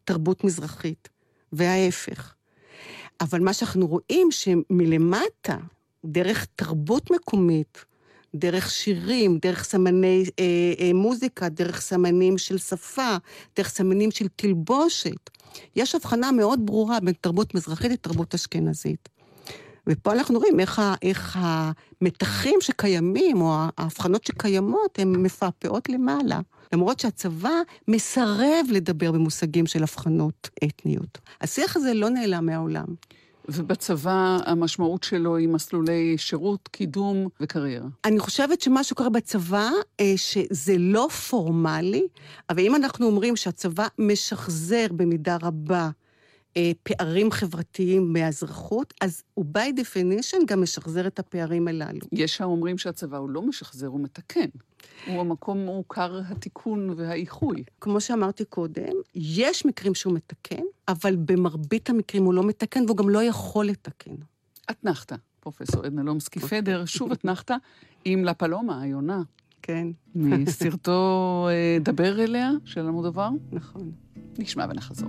[0.04, 1.08] תרבות מזרחית,
[1.52, 2.34] וההפך.
[3.20, 5.56] אבל מה שאנחנו רואים שמלמטה,
[6.04, 7.84] דרך תרבות מקומית,
[8.34, 10.44] דרך שירים, דרך סמני אה,
[10.80, 13.16] אה, מוזיקה, דרך סמנים של שפה,
[13.56, 15.30] דרך סמנים של תלבושת,
[15.76, 19.08] יש הבחנה מאוד ברורה בין תרבות מזרחית לתרבות אשכנזית.
[19.86, 26.40] ופה אנחנו רואים איך, ה, איך המתחים שקיימים, או ההבחנות שקיימות, הן מפעפעות למעלה.
[26.72, 27.52] למרות שהצבא
[27.88, 31.18] מסרב לדבר במושגים של הבחנות אתניות.
[31.40, 32.86] השיח הזה לא נעלם מהעולם.
[33.48, 37.86] ובצבא המשמעות שלו היא מסלולי שירות, קידום וקריירה.
[38.04, 42.02] אני חושבת שמה שקורה בצבא, אה, שזה לא פורמלי,
[42.50, 45.90] אבל אם אנחנו אומרים שהצבא משחזר במידה רבה
[46.82, 52.00] פערים חברתיים מהאזרחות, אז הוא by definition גם משחזר את הפערים הללו.
[52.12, 54.48] יש האומרים שהצבא הוא לא משחזר, הוא מתקן.
[55.06, 57.64] הוא המקום מעוקר התיקון והאיחוי.
[57.80, 63.08] כמו שאמרתי קודם, יש מקרים שהוא מתקן, אבל במרבית המקרים הוא לא מתקן והוא גם
[63.08, 64.14] לא יכול לתקן.
[64.70, 67.54] אתנחתא, פרופסור עדנה לומסקי פדר, שוב אתנחתא
[68.04, 69.22] עם לה פלומה, היונה,
[69.62, 73.28] כן, מסרטו אה, דבר אליה של המודבר.
[73.52, 73.92] נכון.
[74.38, 75.08] נשמע ונחזור.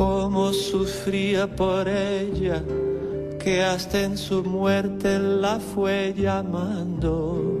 [0.00, 2.64] Cómo sufría por ella,
[3.38, 7.59] que hasta en su muerte la fue llamando.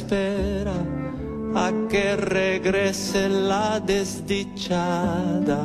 [0.00, 0.78] Espera
[1.54, 5.60] a que regrese la desdichada.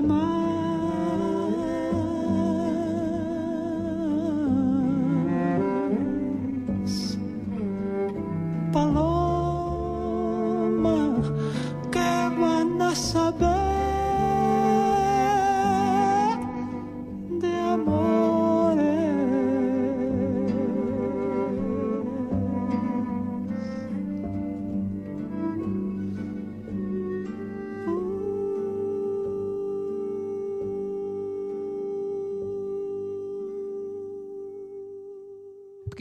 [0.00, 0.37] my.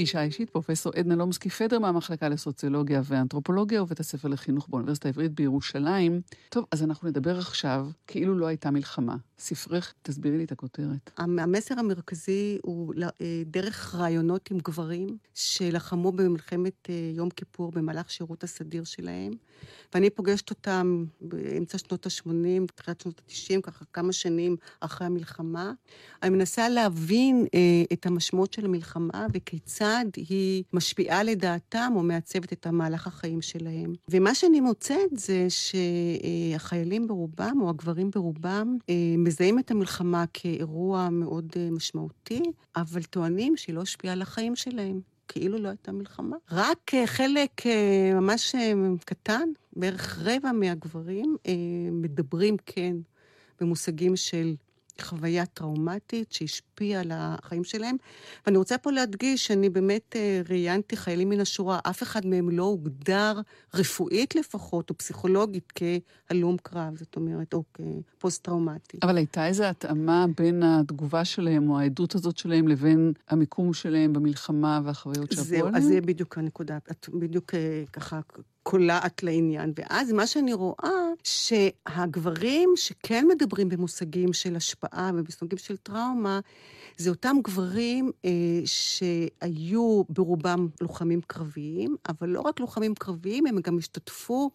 [0.07, 6.21] פגישה אישית, פרופסור עדנה לומסקי פדר מהמחלקה לסוציולוגיה ואנתרופולוגיה ובית הספר לחינוך באוניברסיטה העברית בירושלים.
[6.49, 9.15] טוב, אז אנחנו נדבר עכשיו כאילו לא הייתה מלחמה.
[9.39, 11.11] ספרך, תסבירי לי את הכותרת.
[11.17, 18.43] המסר המרכזי הוא אה, דרך ראיונות עם גברים שלחמו במלחמת אה, יום כיפור במהלך שירות
[18.43, 19.31] הסדיר שלהם.
[19.93, 25.73] ואני פוגשת אותם באמצע שנות ה-80, תחילת שנות ה-90, ככה כמה שנים אחרי המלחמה.
[26.23, 27.59] אני מנסה להבין אה,
[27.93, 33.93] את המשמעות של המלחמה וכיצד היא משפיעה לדעתם או מעצבת את המהלך החיים שלהם.
[34.09, 38.77] ומה שאני מוצאת זה שהחיילים ברובם, או הגברים ברובם,
[39.28, 42.41] מזהים את המלחמה כאירוע מאוד אה, משמעותי,
[42.75, 45.01] אבל טוענים שהיא לא השפיעה על החיים שלהם.
[45.28, 46.38] כאילו לא הייתה מלחמה.
[46.51, 48.55] רק אה, חלק אה, ממש
[49.05, 51.38] קטן, בערך רבע מהגברים,
[51.91, 52.95] מדברים כן
[53.61, 54.55] במושגים של
[55.01, 57.95] חוויה טראומטית שהשפיעה על החיים שלהם.
[58.45, 62.63] ואני רוצה פה להדגיש שאני באמת אה, ראיינתי חיילים מן השורה, אף אחד מהם לא
[62.63, 63.41] הוגדר
[63.73, 68.97] רפואית לפחות, או פסיכולוגית כהלום קרב, זאת אומרת, או כפוסט-טראומטי.
[69.03, 74.82] אבל הייתה איזו התאמה בין התגובה שלהם, או העדות הזאת שלהם, לבין המיקום שלהם במלחמה
[74.84, 75.75] והחוויות שעברו זהו, עליהם?
[75.75, 76.78] אז זה בדיוק הנקודה.
[76.91, 78.19] את בדיוק אה, ככה
[78.63, 79.73] קולעת לעניין.
[79.75, 86.39] ואז מה שאני רואה, שהגברים שכן מדברים במושגים של השפעה ובמושגים של טראומה,
[86.97, 88.32] זה אותם גברים אה,
[88.65, 94.51] שהיו ברובם לוחמים קרביים, אבל לא רק לוחמים קרביים, הם גם השתתפו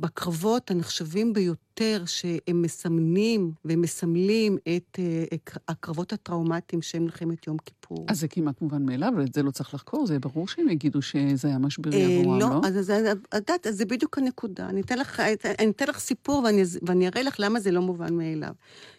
[0.00, 1.71] בקרבות הנחשבים ביותר,
[2.06, 5.24] שהם מסמנים ומסמלים את אה,
[5.68, 8.06] הקרבות הטראומטיים של מלחמת יום כיפור.
[8.08, 11.02] אז זה כמעט מובן מאליו, אבל את זה לא צריך לחקור, זה ברור שהם יגידו
[11.02, 12.48] שזה היה משברי אה, עבורם, לא?
[12.48, 14.68] לא, אז את יודעת, זה בדיוק הנקודה.
[14.68, 15.20] אני אתן לך,
[15.58, 18.52] אני אתן לך סיפור ואני, ואני אראה לך למה זה לא מובן מאליו.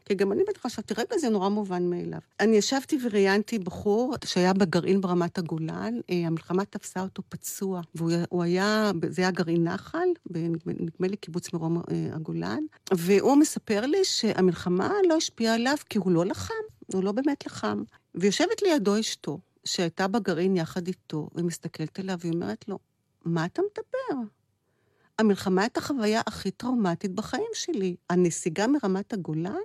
[0.05, 2.19] כי גם אני בטח חשבתי, רגע, זה נורא מובן מאליו.
[2.39, 8.91] אני ישבתי וראיינתי בחור שהיה בגרעין ברמת הגולן, אה, המלחמה תפסה אותו פצוע, והוא היה-
[9.09, 10.07] זה היה גרעין נחל,
[10.65, 11.81] נדמה לי קיבוץ מרום
[12.13, 12.62] הגולן,
[12.93, 16.53] והוא מספר לי שהמלחמה לא השפיעה עליו כי הוא לא לחם,
[16.93, 17.83] הוא לא באמת לחם.
[18.15, 22.79] ויושבת לידו אשתו, שהייתה בגרעין יחד איתו, ומסתכלת עליו, והיא אומרת לו,
[23.25, 24.21] מה אתה מדבר?
[25.19, 27.95] המלחמה הייתה החוויה הכי טראומטית בחיים שלי.
[28.09, 29.55] הנסיגה מרמת הגולן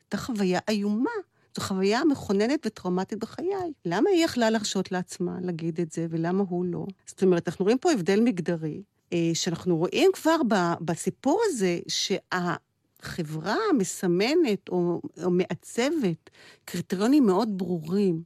[0.00, 1.10] הייתה חוויה איומה.
[1.56, 3.72] זו חוויה מכוננת וטראומטית בחיי.
[3.84, 6.86] למה היא יכלה להרשות לעצמה להגיד את זה, ולמה הוא לא?
[7.06, 8.82] זאת אומרת, אנחנו רואים פה הבדל מגדרי,
[9.34, 10.36] שאנחנו רואים כבר
[10.80, 16.30] בסיפור הזה שהחברה מסמנת או, או מעצבת
[16.64, 18.22] קריטריונים מאוד ברורים.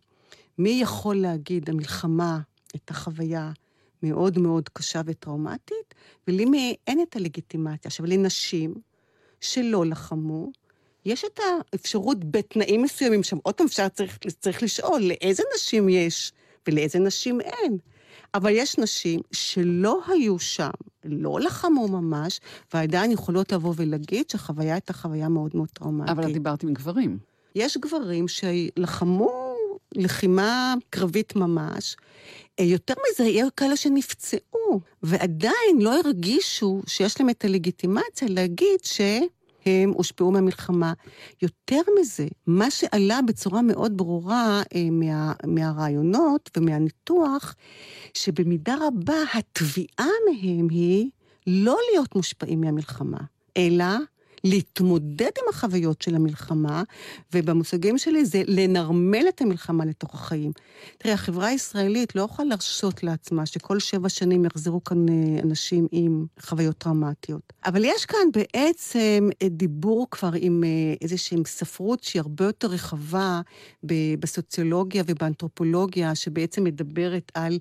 [0.59, 2.41] מי יכול להגיד, המלחמה
[2.73, 3.53] הייתה חוויה
[4.03, 5.95] מאוד מאוד קשה וטראומטית,
[6.29, 7.89] ולמי אין את הלגיטימציה.
[7.89, 8.75] עכשיו, לנשים
[9.41, 10.51] שלא לחמו,
[11.05, 11.41] יש את
[11.73, 16.33] האפשרות בתנאים מסוימים, שם עוד פעם אפשר צריך, צריך לשאול לאיזה נשים יש
[16.69, 17.79] ולאיזה נשים אין.
[18.35, 20.71] אבל יש נשים שלא היו שם,
[21.05, 22.41] לא לחמו ממש,
[22.75, 26.11] ועדיין יכולות לבוא ולהגיד שהחוויה הייתה חוויה מאוד מאוד טראומטית.
[26.11, 27.19] אבל את דיברת עם גברים.
[27.55, 29.55] יש גברים שלחמו
[29.95, 31.97] לחימה קרבית ממש.
[32.61, 38.81] אה, יותר מזה, יהיו כאלה שנפצעו, ועדיין לא הרגישו שיש להם את הלגיטימציה להגיד
[39.65, 40.93] שהם הושפעו מהמלחמה.
[41.43, 47.55] יותר מזה, מה שעלה בצורה מאוד ברורה אה, מה, מהרעיונות ומהניתוח,
[48.15, 51.11] שבמידה רבה התביעה מהם היא
[51.47, 53.19] לא להיות מושפעים מהמלחמה,
[53.57, 53.85] אלא
[54.45, 56.83] להתמודד עם החוויות של המלחמה,
[57.33, 60.53] ובמושגים שלי זה לנרמל את המלחמה לתוך החיים.
[60.99, 66.27] תראה, החברה הישראלית לא יכולה להרשות לעצמה שכל שבע שנים יחזרו כאן אה, אנשים עם
[66.41, 67.53] חוויות טראומטיות.
[67.67, 70.69] אבל יש כאן בעצם אה, דיבור כבר עם אה,
[71.01, 73.41] איזושהי ספרות שהיא הרבה יותר רחבה
[74.19, 77.59] בסוציולוגיה ובאנתרופולוגיה, שבעצם מדברת על...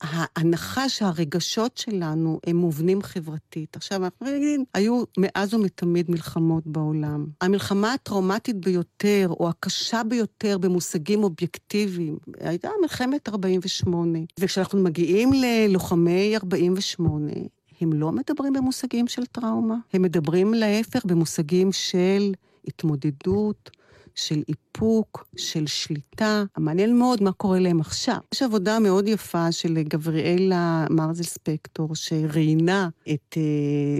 [0.00, 3.76] ההנחה שהרגשות שלנו הם מובנים חברתית.
[3.76, 7.26] עכשיו, אנחנו נגיד, היו מאז ומתמיד מלחמות בעולם.
[7.40, 14.18] המלחמה הטראומטית ביותר, או הקשה ביותר במושגים אובייקטיביים, הייתה מלחמת 48.
[14.40, 17.32] וכשאנחנו מגיעים ללוחמי 48,
[17.80, 22.32] הם לא מדברים במושגים של טראומה, הם מדברים להפך במושגים של
[22.66, 23.70] התמודדות,
[24.18, 26.44] של איפוק, של שליטה.
[26.58, 28.16] מעניין מאוד מה קורה להם עכשיו.
[28.34, 33.42] יש עבודה מאוד יפה של גבריאלה מרזל ספקטור, שראיינה את אה,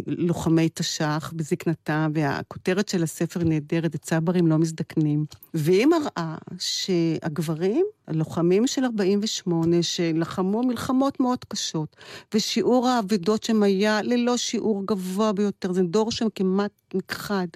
[0.07, 5.25] לוחמי תש"ח בזקנתה, והכותרת של הספר נהדרת, צברים לא מזדקנים.
[5.55, 11.97] והיא מראה שהגברים, הלוחמים של 48, שלחמו מלחמות מאוד קשות,
[12.35, 17.47] ושיעור האבדות שם היה ללא שיעור גבוה ביותר, זה דור שם כמעט נכחד.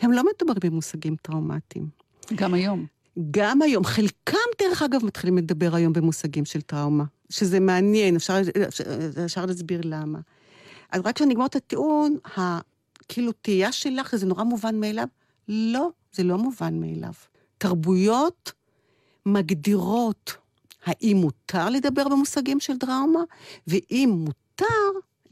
[0.00, 2.03] הם לא מדברים במושגים טראומטיים.
[2.34, 2.86] גם היום.
[3.30, 3.84] גם היום.
[3.84, 7.04] חלקם, דרך אגב, מתחילים לדבר היום במושגים של טראומה.
[7.30, 8.34] שזה מעניין, אפשר,
[8.68, 8.84] אפשר,
[9.24, 10.18] אפשר להסביר למה.
[10.90, 12.16] אז רק כשנגמור את הטיעון,
[13.08, 15.08] כאילו תהייה שלך, זה נורא מובן מאליו?
[15.48, 17.12] לא, זה לא מובן מאליו.
[17.58, 18.52] תרבויות
[19.26, 20.36] מגדירות
[20.84, 23.20] האם מותר לדבר במושגים של טראומה,
[23.66, 24.64] ואם מותר,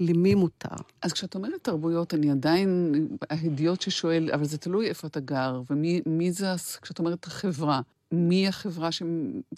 [0.02, 0.76] למי מותר.
[1.02, 2.94] אז כשאת אומרת תרבויות, אני עדיין,
[3.30, 6.46] ההדיוט ששואל, אבל זה תלוי איפה אתה גר, ומי זה,
[6.82, 7.80] כשאת אומרת החברה,
[8.12, 8.88] מי החברה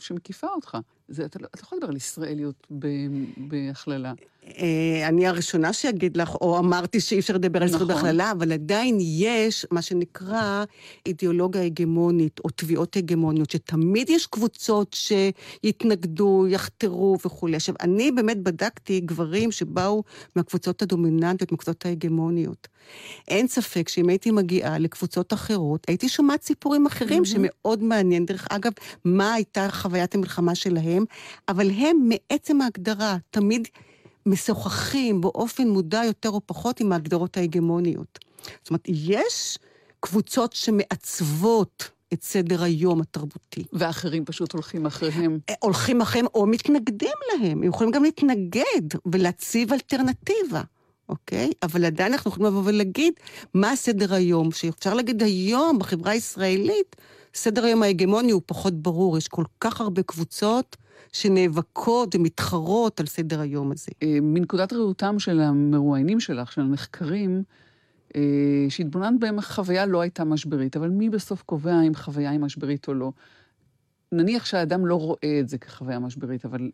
[0.01, 0.79] שמקיפה אותך?
[1.09, 2.67] זה, אתה, לא, אתה לא יכול לדבר על ישראליות
[3.37, 4.13] בהכללה.
[4.59, 8.05] אה, אני הראשונה שאגיד לך, או אמרתי שאי אפשר לדבר על זכות נכון.
[8.05, 10.65] הכללה, אבל עדיין יש מה שנקרא
[11.07, 14.97] אידיאולוגיה הגמונית, או תביעות הגמוניות, שתמיד יש קבוצות
[15.65, 17.57] שיתנגדו, יחתרו וכולי.
[17.57, 20.03] עכשיו, אני באמת בדקתי גברים שבאו
[20.37, 22.69] מהקבוצות הדומיננטיות, מהקבוצות ההגמוניות.
[23.29, 27.27] אין ספק שאם הייתי מגיעה לקבוצות אחרות, הייתי שומעת סיפורים אחרים mm-hmm.
[27.27, 28.27] שמאוד מעניין.
[28.27, 28.73] דרך אגב,
[29.05, 31.05] מה הייתה חוויית המלחמה שלהם,
[31.49, 33.69] אבל הם מעצם ההגדרה תמיד
[34.27, 38.19] משוחחים באופן מודע יותר או פחות עם ההגדרות ההגמוניות.
[38.63, 39.59] זאת אומרת, יש
[40.01, 43.65] קבוצות שמעצבות את סדר היום התרבותי.
[43.73, 45.39] ואחרים פשוט הולכים אחריהם.
[45.51, 47.63] אה, הולכים אחריהם או מתנגדים להם.
[47.63, 50.63] הם יכולים גם להתנגד ולהציב אלטרנטיבה.
[51.09, 51.53] אוקיי?
[51.63, 53.13] אבל עדיין אנחנו יכולים לבוא ולהגיד
[53.55, 56.97] מה סדר היום, שאפשר להגיד היום בחברה הישראלית,
[57.35, 60.77] סדר היום ההגמוני הוא פחות ברור, יש כל כך הרבה קבוצות
[61.13, 63.93] שנאבקות ומתחרות על סדר היום הזה.
[64.03, 67.43] אה, מנקודת ראותם של המרואיינים שלך, של הנחקרים,
[68.17, 72.89] אה, שהתבוננת בהם החוויה לא הייתה משברית, אבל מי בסוף קובע אם חוויה היא משברית
[72.89, 73.13] או לא?
[74.13, 76.71] נניח שהאדם לא רואה את זה כחוויה משברית, אבל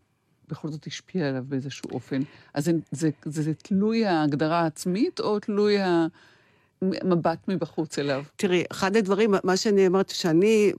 [0.51, 2.21] בכל זאת השפיע עליו באיזשהו אופן.
[2.53, 5.77] אז זה, זה, זה, זה תלוי ההגדרה העצמית, או תלוי
[6.81, 8.23] המבט מבחוץ אליו?
[8.35, 10.71] תראי, אחד הדברים, מה שאני אומרת, שאני...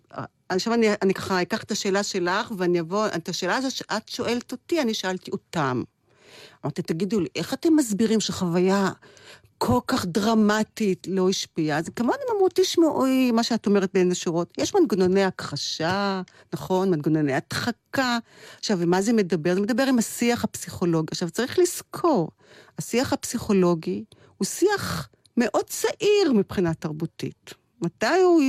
[0.48, 4.52] עכשיו אני, אני ככה אקח את השאלה שלך, ואני אבוא, את השאלה הזאת שאת שואלת
[4.52, 5.82] אותי, אני שאלתי אותם.
[6.64, 8.90] אמרתי, תגידו לי, איך אתם מסבירים שחוויה
[9.64, 11.78] כל כך דרמטית לא השפיעה?
[11.78, 16.90] אז כמובן הם אמרו, תשמעו, מה שאת אומרת בין השורות, יש מנגנוני הכחשה, נכון?
[16.90, 18.18] מנגנוני הדחקה.
[18.58, 19.54] עכשיו, ומה זה מדבר?
[19.54, 21.08] זה מדבר עם השיח הפסיכולוגי.
[21.10, 22.28] עכשיו, צריך לזכור,
[22.78, 24.04] השיח הפסיכולוגי
[24.38, 27.54] הוא שיח מאוד צעיר מבחינה תרבותית.
[27.82, 28.42] מתי הוא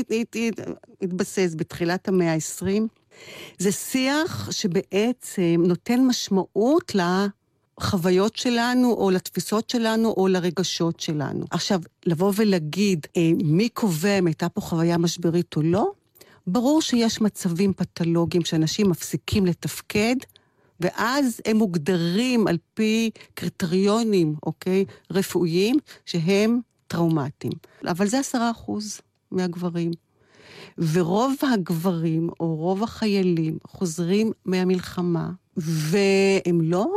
[1.02, 1.54] התבסס?
[1.56, 2.68] בתחילת המאה ה-20?
[3.58, 6.92] זה שיח שבעצם נותן משמעות
[7.80, 11.46] לחוויות שלנו, או לתפיסות שלנו, או לרגשות שלנו.
[11.52, 15.92] עכשיו, לבוא ולהגיד אה, מי קובע אם הייתה פה חוויה משברית או לא,
[16.48, 20.16] ברור שיש מצבים פתולוגיים שאנשים מפסיקים לתפקד,
[20.80, 27.54] ואז הם מוגדרים על פי קריטריונים, אוקיי, רפואיים, שהם טראומטיים.
[27.88, 29.02] אבל זה עשרה אחוז
[29.32, 29.92] מהגברים.
[30.78, 36.88] ורוב הגברים, או רוב החיילים, חוזרים מהמלחמה, והם לא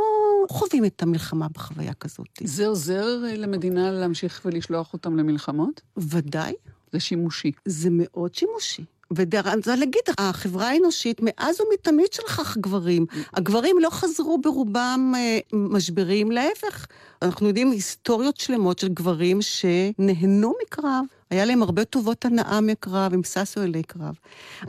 [0.49, 2.27] חווים את המלחמה בחוויה כזאת.
[2.43, 5.81] זה עוזר אה, למדינה להמשיך ולשלוח אותם למלחמות?
[5.97, 6.53] ודאי.
[6.93, 7.51] זה שימושי.
[7.65, 8.83] זה מאוד שימושי.
[9.11, 13.05] ואני רוצה להגיד, החברה האנושית מאז ומתמיד שלחה גברים.
[13.33, 16.87] הגברים לא חזרו ברובם אה, משברים, להפך.
[17.21, 21.05] אנחנו יודעים היסטוריות שלמות של גברים שנהנו מקרב.
[21.29, 24.15] היה להם הרבה טובות הנאה מקרב, הם ששו אלי קרב.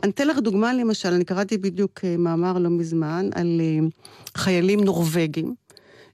[0.03, 3.61] אני אתן לך דוגמה, למשל, אני קראתי בדיוק אה, מאמר לא מזמן על
[4.37, 5.55] חיילים נורבגים.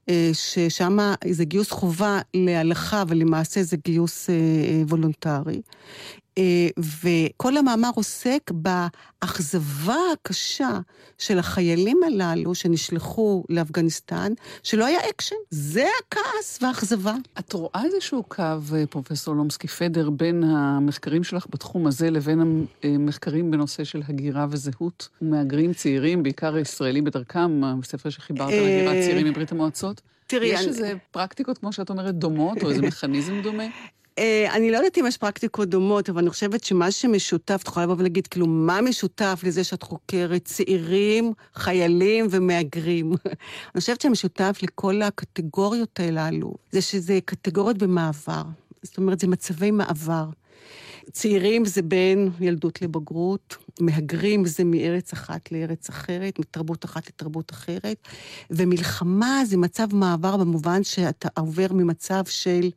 [0.08, 0.98] אה, ששם
[1.30, 5.60] זה גיוס חובה להלכה, ולמעשה זה גיוס אה, אה, וולונטרי.
[6.38, 6.42] אה,
[7.02, 10.78] וכל המאמר עוסק באכזבה הקשה
[11.18, 14.32] של החיילים הללו שנשלחו לאפגניסטן,
[14.62, 15.36] שלא היה אקשן.
[15.50, 17.14] זה הכעס והאכזבה.
[17.38, 18.42] את רואה איזשהו קו,
[18.74, 25.08] אה, פרופסור לומסקי פדר, בין המחקרים שלך בתחום הזה לבין המחקרים בנושא של הגירה וזהות?
[25.20, 30.00] מהגרים צעירים, בעיקר ישראלים בדרכם, הספר שחיברת על הגירה אה, צעירים מברית המועצות?
[30.26, 33.64] תראי, יש אני- איזה פרקטיקות, כמו שאת אומרת, דומות, או איזה מכניזם דומה?
[34.18, 37.86] אה, אני לא יודעת אם יש פרקטיקות דומות, אבל אני חושבת שמה שמשותף, את יכולה
[37.86, 43.12] לבוא ולהגיד, כאילו, מה משותף לזה שאת חוקרת צעירים, חיילים ומהגרים?
[43.74, 48.42] אני חושבת שמשותף לכל הקטגוריות הללו, זה שזה קטגוריות במעבר.
[48.82, 50.24] זאת אומרת, זה מצבי מעבר.
[51.12, 57.96] צעירים זה בין ילדות לבגרות, מהגרים זה מארץ אחת לארץ אחרת, מתרבות אחת לתרבות אחרת,
[58.50, 62.70] ומלחמה זה מצב מעבר במובן שאתה עובר ממצב של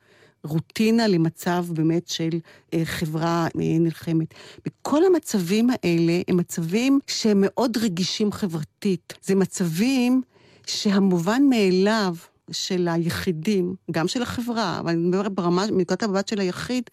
[0.43, 2.39] רוטינה למצב באמת של
[2.73, 4.33] אה, חברה אה, נלחמת.
[4.67, 9.13] וכל המצבים האלה הם מצבים שהם מאוד רגישים חברתית.
[9.21, 10.21] זה מצבים
[10.67, 12.15] שהמובן מאליו
[12.51, 16.83] של היחידים, גם של החברה, אבל אני מדברת ברמה, מנקודת המבט של היחיד,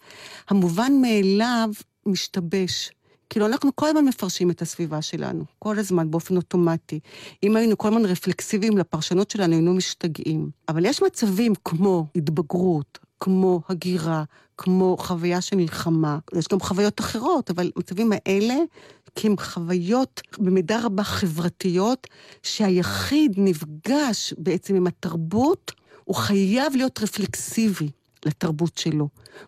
[0.49, 1.69] המובן מאליו
[2.05, 2.91] משתבש.
[3.29, 6.99] כאילו, אנחנו כל הזמן מפרשים את הסביבה שלנו, כל הזמן, באופן אוטומטי.
[7.43, 10.49] אם היינו כל הזמן רפלקסיביים לפרשנות שלנו, היינו משתגעים.
[10.69, 14.23] אבל יש מצבים כמו התבגרות, כמו הגירה,
[14.57, 16.19] כמו חוויה של מלחמה.
[16.35, 18.55] יש גם חוויות אחרות, אבל המצבים האלה,
[19.15, 22.07] כי הם חוויות במידה רבה חברתיות,
[22.43, 25.71] שהיחיד נפגש בעצם עם התרבות,
[26.03, 27.89] הוא חייב להיות רפלקסיבי
[28.25, 29.07] לתרבות שלו.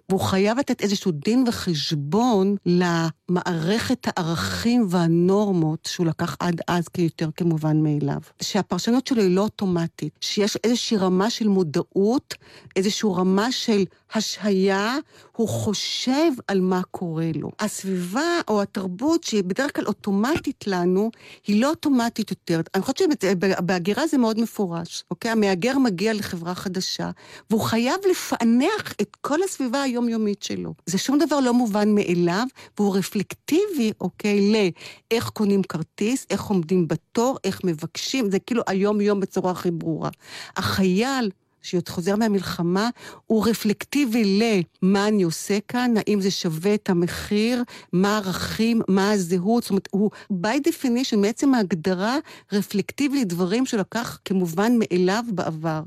[0.10, 7.84] והוא חייב לתת איזשהו דין וחשבון למערכת הערכים והנורמות שהוא לקח עד אז כיותר כמובן
[7.84, 8.20] מאליו.
[8.42, 12.34] שהפרשנות שלו היא לא אוטומטית, שיש איזושהי רמה של מודעות,
[12.76, 13.84] איזושהי רמה של
[14.14, 14.98] השהיה,
[15.36, 17.52] הוא חושב על מה קורה לו.
[17.60, 21.12] הסביבה או התרבות שהיא בדרך כלל אוטומטית לנו,
[21.48, 22.62] היא לא אוטומטית יותר.
[22.76, 25.32] אני חושבת שבהגירה זה מאוד מפורש, אוקיי?
[25.32, 27.10] המהגר מגיע לחברה חדשה,
[27.50, 30.74] והוא חייב לפענח את כל הסביבה היומיומית שלו.
[30.86, 37.38] זה שום דבר לא מובן מאליו, והוא רפלקטיבי, אוקיי, לאיך קונים כרטיס, איך עומדים בתור,
[37.44, 40.10] איך מבקשים, זה כאילו היום-יום בצורה הכי ברורה.
[40.58, 41.30] החייל...
[41.62, 42.90] שחוזר מהמלחמה,
[43.26, 47.64] הוא רפלקטיבי למה אני עושה כאן, האם זה שווה את המחיר,
[47.94, 52.18] מה הערכים, מה הזהות, זאת אומרת, הוא by definition, מעצם ההגדרה,
[52.52, 55.82] רפלקטיבי לדברים שלקח כמובן מאליו בעבר.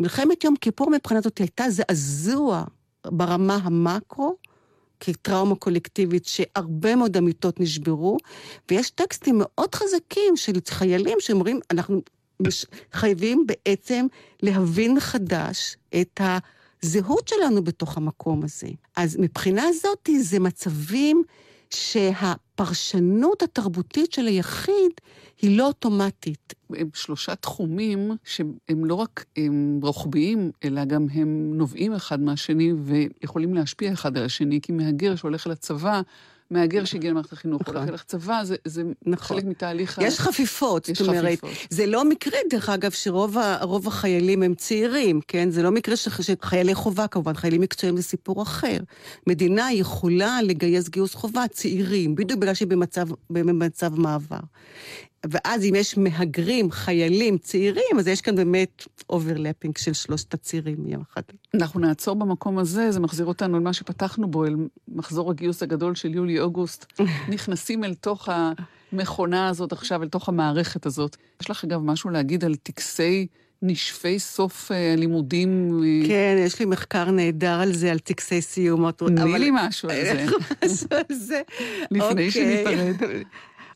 [0.00, 2.64] מלחמת יום כיפור מבחינת אותי הייתה זעזוע
[3.06, 4.36] ברמה המקרו,
[5.00, 8.16] כטראומה קולקטיבית שהרבה מאוד אמיתות נשברו,
[8.70, 12.02] ויש טקסטים מאוד חזקים של חיילים שאומרים, אנחנו
[12.40, 12.66] מש...
[12.92, 14.06] חייבים בעצם
[14.42, 16.20] להבין מחדש את
[16.82, 18.68] הזהות שלנו בתוך המקום הזה.
[18.96, 21.22] אז מבחינה זאת זה מצבים
[21.74, 24.92] שהפרשנות התרבותית של היחיד
[25.42, 26.54] היא לא אוטומטית.
[26.70, 33.54] הם שלושה תחומים שהם לא רק הם רוחביים, אלא גם הם נובעים אחד מהשני ויכולים
[33.54, 36.00] להשפיע אחד על השני, כי מהגר שהולך לצבא,
[36.50, 37.76] מהגר שהגיע למערכת החינוך, נכון.
[37.88, 39.36] הולך לצבא, זה, זה נכון.
[39.36, 41.50] חלק מתהליך יש חפיפות, יש זאת אומרת, חפיפות.
[41.70, 45.50] זה לא מקרה, דרך אגב, שרוב ה- החיילים הם צעירים, כן?
[45.50, 48.78] זה לא מקרה ש- שחיילי חובה, כמובן, חיילים מקצועיים זה סיפור אחר.
[49.26, 54.38] מדינה יכולה לגייס גיוס חובה צעירים, בדיוק בגלל שהיא במצב, במצב מעבר.
[55.30, 61.22] ואז אם יש מהגרים, חיילים, צעירים, אז יש כאן באמת overlapping של שלושת הצעירים יחד.
[61.54, 64.56] אנחנו נעצור במקום הזה, זה מחזיר אותנו למה שפתחנו בו, אל
[64.88, 66.86] מחזור הגיוס הגדול של יולי-אוגוסט.
[67.34, 68.28] נכנסים אל תוך
[68.92, 71.16] המכונה הזאת עכשיו, אל תוך המערכת הזאת.
[71.40, 73.26] יש לך אגב משהו להגיד על טקסי
[73.62, 75.80] נשפי סוף אה, הלימודים?
[76.08, 78.90] כן, יש לי מחקר נהדר על זה, על טקסי סיום.
[78.90, 80.24] תני לי משהו על זה,
[80.64, 81.42] משהו על זה.
[81.90, 82.30] לפני אוקיי.
[82.30, 82.96] שניפרד.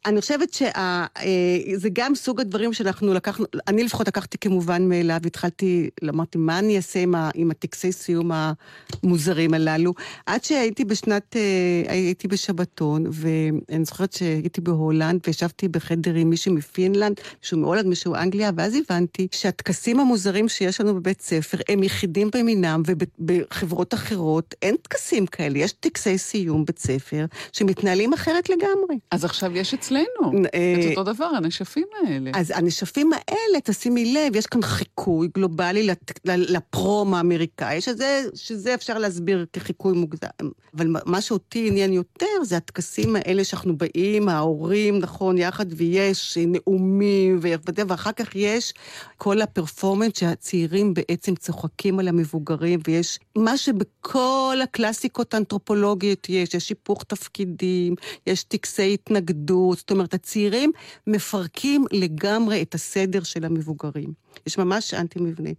[0.06, 6.38] אני חושבת שזה גם סוג הדברים שאנחנו לקחנו, אני לפחות לקחתי כמובן מאליו, התחלתי, אמרתי,
[6.38, 9.94] מה אני אעשה עם, ה, עם הטקסי סיום המוזרים הללו?
[10.26, 17.20] עד שהייתי בשנת, אה, הייתי בשבתון, ואני זוכרת שהייתי בהולנד, וישבתי בחדר עם מישהו מפינלנד,
[17.42, 22.82] מישהו מהולנד, מישהו מאנגליה, ואז הבנתי שהטקסים המוזרים שיש לנו בבית ספר הם יחידים במינם,
[22.86, 28.98] ובחברות אחרות אין טקסים כאלה, יש טקסי סיום בית ספר שמתנהלים אחרת לגמרי.
[29.10, 32.30] אז עכשיו יש אצלנו אה, את אותו דבר, הנשפים האלה.
[32.34, 35.88] אז הנשפים האלה, תשימי לב, יש כאן חיקוי גלובלי
[36.24, 40.28] לפרום האמריקאי, שזה, שזה אפשר להסביר כחיקוי מוגזם.
[40.76, 47.40] אבל מה- שאותי עניין יותר זה הטקסים האלה שאנחנו באים, ההורים, נכון, יחד, ויש נאומים,
[47.88, 48.72] ואחר כך יש
[49.16, 57.02] כל הפרפורמנס שהצעירים בעצם צוחקים על המבוגרים, ויש מה שבכל הקלאסיקות האנתרופולוגיות יש, יש היפוך
[57.04, 57.94] תפקידים,
[58.26, 60.72] יש טקסי התנגדות, זאת אומרת, הצעירים
[61.06, 64.12] מפרקים לגמרי את הסדר של המבוגרים.
[64.46, 65.50] יש ממש אנטי-מבנה.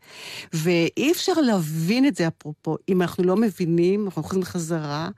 [0.53, 5.09] ואי אפשר להבין את זה, אפרופו, אם אנחנו לא מבינים, אנחנו חוזרים חזרה,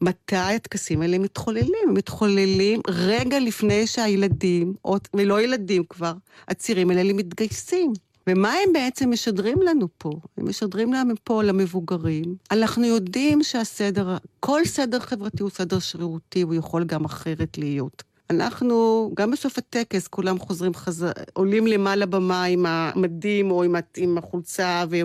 [0.00, 1.72] מתי הטקסים האלה מתחוללים.
[1.88, 6.12] הם מתחוללים רגע לפני שהילדים, או- ולא ילדים כבר,
[6.48, 7.92] הצעירים האלה מתגייסים.
[8.26, 10.10] ומה הם בעצם משדרים לנו פה?
[10.36, 12.34] הם משדרים לנו פה למבוגרים.
[12.50, 18.02] אנחנו יודעים שהסדר, כל סדר חברתי הוא סדר שרירותי, הוא יכול גם אחרת להיות.
[18.30, 24.18] אנחנו, גם בסוף הטקס, כולם חוזרים חזר, עולים למעלה במה עם המדים או עם, עם
[24.18, 24.96] החולצה, ו,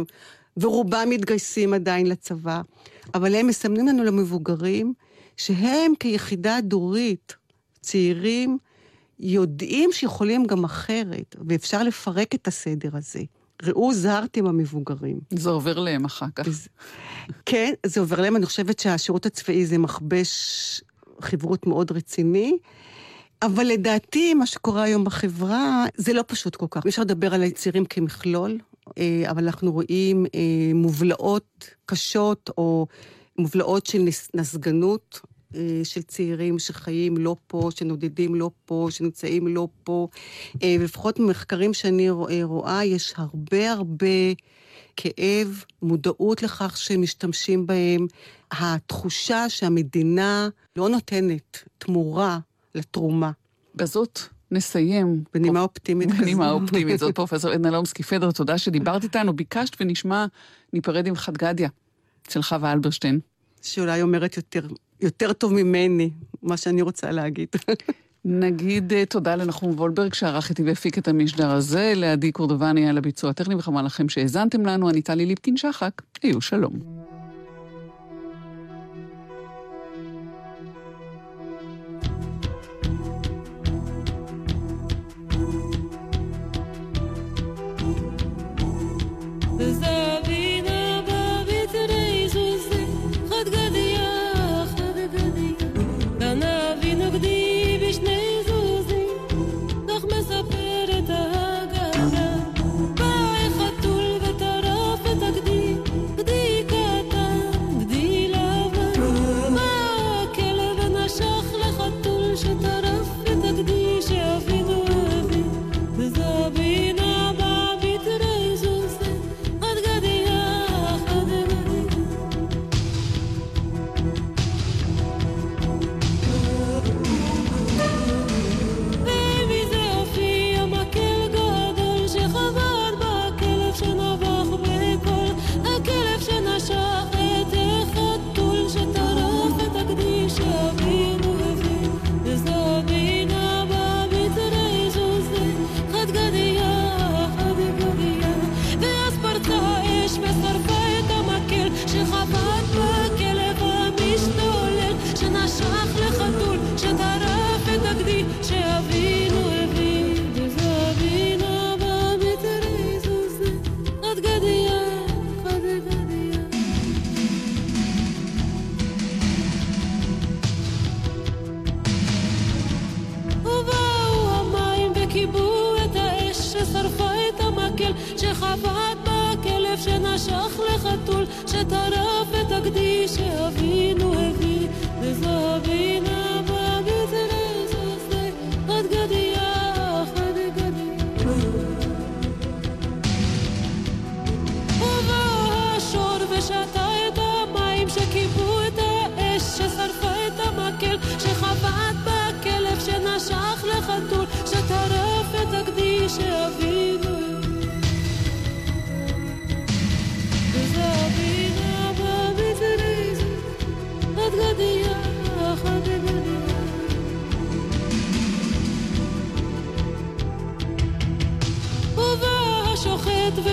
[0.58, 2.62] ורובם מתגייסים עדיין לצבא.
[3.14, 4.94] אבל הם מסמנים לנו למבוגרים
[5.38, 7.36] שהם כיחידה דורית,
[7.82, 8.58] צעירים,
[9.20, 13.20] יודעים שיכולים גם אחרת, ואפשר לפרק את הסדר הזה.
[13.64, 15.20] ראו זהרתם המבוגרים.
[15.30, 16.48] זה עובר להם אחר כך.
[16.48, 16.68] אז-
[17.46, 20.32] כן, זה עובר להם, אני חושבת שהשירות הצבאי זה מכבש
[21.22, 22.58] חברות מאוד רציני.
[23.46, 26.86] אבל לדעתי, מה שקורה היום בחברה, זה לא פשוט כל כך.
[26.88, 28.58] אפשר לדבר על הצעירים כמכלול,
[28.98, 30.40] אה, אבל אנחנו רואים אה,
[30.76, 32.88] מובלעות קשות, או
[33.38, 35.20] מובלעות של נס- נסגנות,
[35.56, 40.08] אה, של צעירים שחיים לא פה, שנודדים לא פה, שנמצאים לא פה.
[40.64, 44.08] ולפחות ממחקרים שאני רוא- רואה, יש הרבה הרבה
[44.98, 48.08] כאב, מודעות לכך שמשתמשים בהם,
[48.52, 52.40] התחושה שהמדינה לא נותנת תמורה
[52.76, 53.32] לתרומה.
[53.76, 54.20] בזאת
[54.52, 55.24] נסיים.
[55.34, 56.22] בנימה אופטימית כזו.
[56.22, 57.00] בנימה אופטימית.
[57.00, 60.26] זאת פרופסור עדנה לומסקי פדר, תודה שדיברת איתנו, ביקשת ונשמע,
[60.74, 61.70] ניפרד עם חדגדיה,
[62.30, 63.20] של חווה אלברשטיין.
[63.62, 64.68] שאולי אומרת יותר,
[65.02, 66.10] יותר טוב ממני,
[66.44, 67.50] מה שאני רוצה להגיד.
[68.26, 73.30] נגיד אה, תודה לנחום וולברג שערך איתי והפיק את המשדר הזה, לעדי קורדובני על הביצוע
[73.30, 77.05] הטכני וכמובן לכם שהאזנתם לנו, אני טלי ליפקין שחק, היו שלום.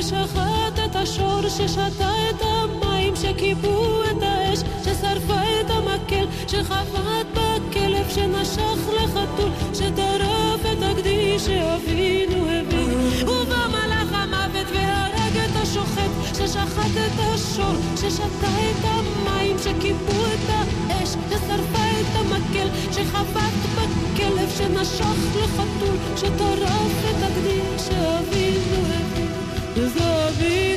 [0.03, 7.51] ושחט את השור ששתה את המים שכיבו את האש ששרפה את המקל שחבט בה
[8.15, 13.25] שנשך לחתול, שטרף את הגדי שאבינו הביא.
[13.25, 21.09] ובא מלאך המוות והרג את השוחט, ששחט את השור, ששתה את המים, שכיבו את האש,
[21.09, 29.27] ששרפה את המקל, שחבט בכלב, שנשך לחתול, שטרף את הגדי שאבינו הביא.
[29.77, 30.72] וזבינה בבצרי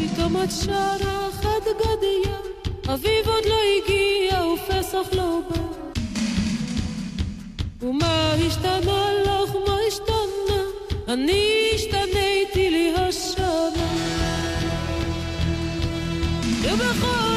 [0.00, 2.36] פתאום את שרה חד גדיה?
[2.94, 5.60] אביב עוד לא הגיע ופסח לא בא.
[7.82, 10.62] ומה השתנה לך, מה השתנה?
[11.08, 13.90] אני השתניתי לי השנה.
[16.62, 17.29] ובכל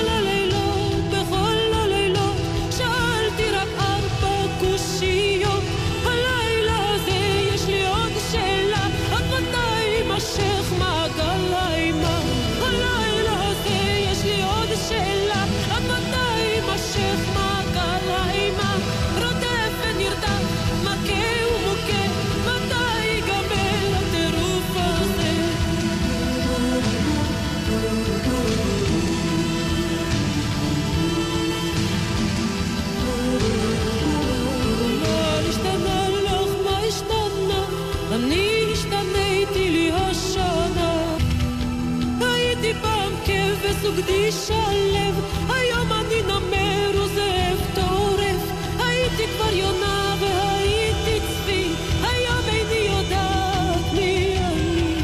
[43.83, 48.51] כבש וגדי שלו, היום אני נמר וזאב טורף.
[48.79, 51.67] הייתי כבר יונה והייתי צבי,
[52.03, 54.95] היום איני יודעת מי אני.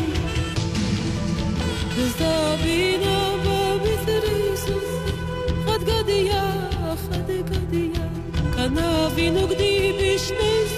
[1.95, 4.89] וזבינה בבזריזוס,
[5.65, 6.53] חד גדיה,
[6.95, 8.07] חד גדיה.
[8.55, 10.68] כאן אבינו גדי בשני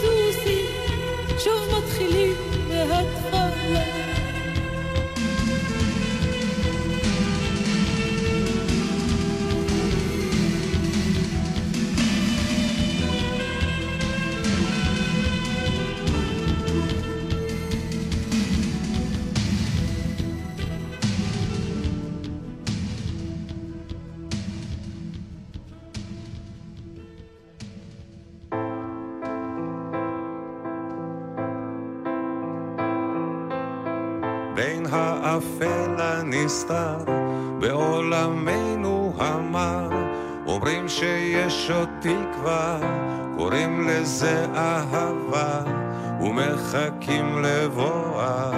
[46.62, 48.52] ומחכים לבואה.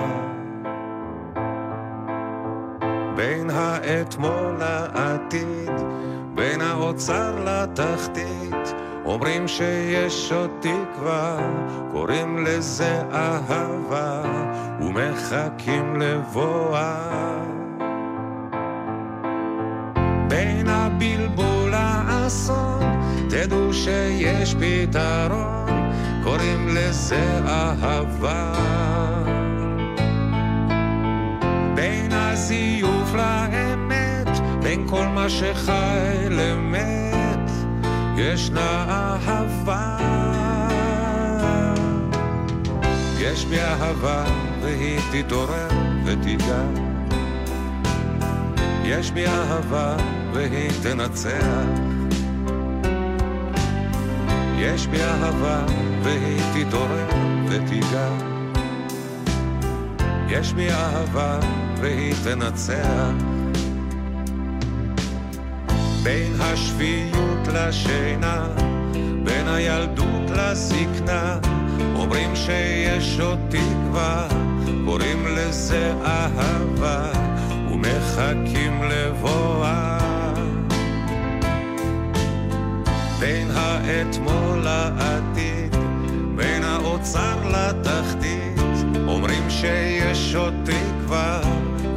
[3.15, 5.71] בין האתמול לעתיד
[6.35, 8.73] בין האוצר לתחתית
[9.05, 11.37] אומרים שיש עוד תקווה
[11.91, 14.21] קוראים לזה אהבה
[14.79, 17.43] ומחכים לבואה.
[20.27, 22.83] בין הבלבול לאסון
[23.29, 25.82] תדעו שיש פתרון
[26.43, 28.53] קוראים לזה אהבה.
[31.75, 34.27] בין הזיוף לאמת
[34.63, 37.51] בין כל מה שחי למת
[38.17, 39.97] ישנה אהבה.
[43.19, 44.23] יש בי אהבה
[44.61, 45.67] והיא תתעורר
[46.05, 46.63] ותיגע.
[48.83, 49.95] יש בי אהבה
[50.33, 51.93] והיא תנצח
[54.57, 55.65] יש בי אהבה
[56.03, 57.07] והיא תתעורר
[57.49, 58.09] ותיגע.
[60.27, 61.39] יש בי אהבה
[61.81, 63.33] והיא תנצח.
[66.03, 68.47] בין השפיות לשינה
[69.23, 71.37] בין הילדות לזקנה
[71.95, 74.27] אומרים שיש עוד תקווה
[74.85, 77.11] קוראים לזה אהבה
[77.71, 80.02] ומחכים לבואה
[83.23, 85.75] בין האתמול לעתיד
[86.35, 88.59] בין האוצר לתחתית
[89.07, 91.41] אומרים שיש עוד תקווה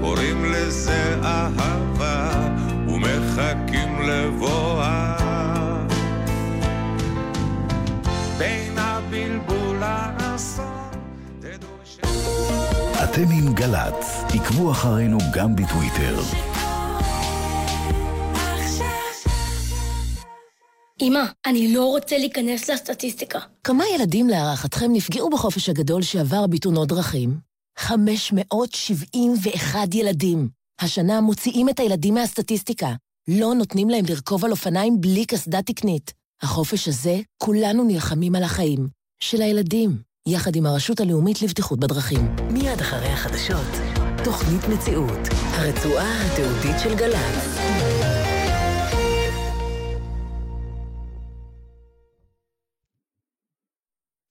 [0.01, 2.31] קוראים לזה אהבה
[2.89, 5.17] ומחכים לבואה
[8.39, 10.91] בין הבלבול לאסון
[11.41, 11.99] תדעו ש...
[13.05, 16.56] אתם עם גל"צ, עקבו אחרינו גם בטוויטר.
[21.01, 23.39] אמא, אני לא רוצה להיכנס לסטטיסטיקה.
[23.65, 27.39] כמה ילדים להערכתכם נפגעו בחופש הגדול שעבר בתאונות דרכים?
[27.79, 30.49] 571 ילדים.
[30.81, 32.95] השנה מוציאים את הילדים מהסטטיסטיקה.
[33.29, 36.13] לא נותנים להם לרכוב על אופניים בלי קסדה תקנית.
[36.43, 38.89] החופש הזה, כולנו נלחמים על החיים.
[39.21, 42.37] של הילדים, יחד עם הרשות הלאומית לבטיחות בדרכים.
[42.51, 43.67] מיד אחרי החדשות,
[44.25, 47.76] תוכנית מציאות, הרצועה התיעודית של גל"צ.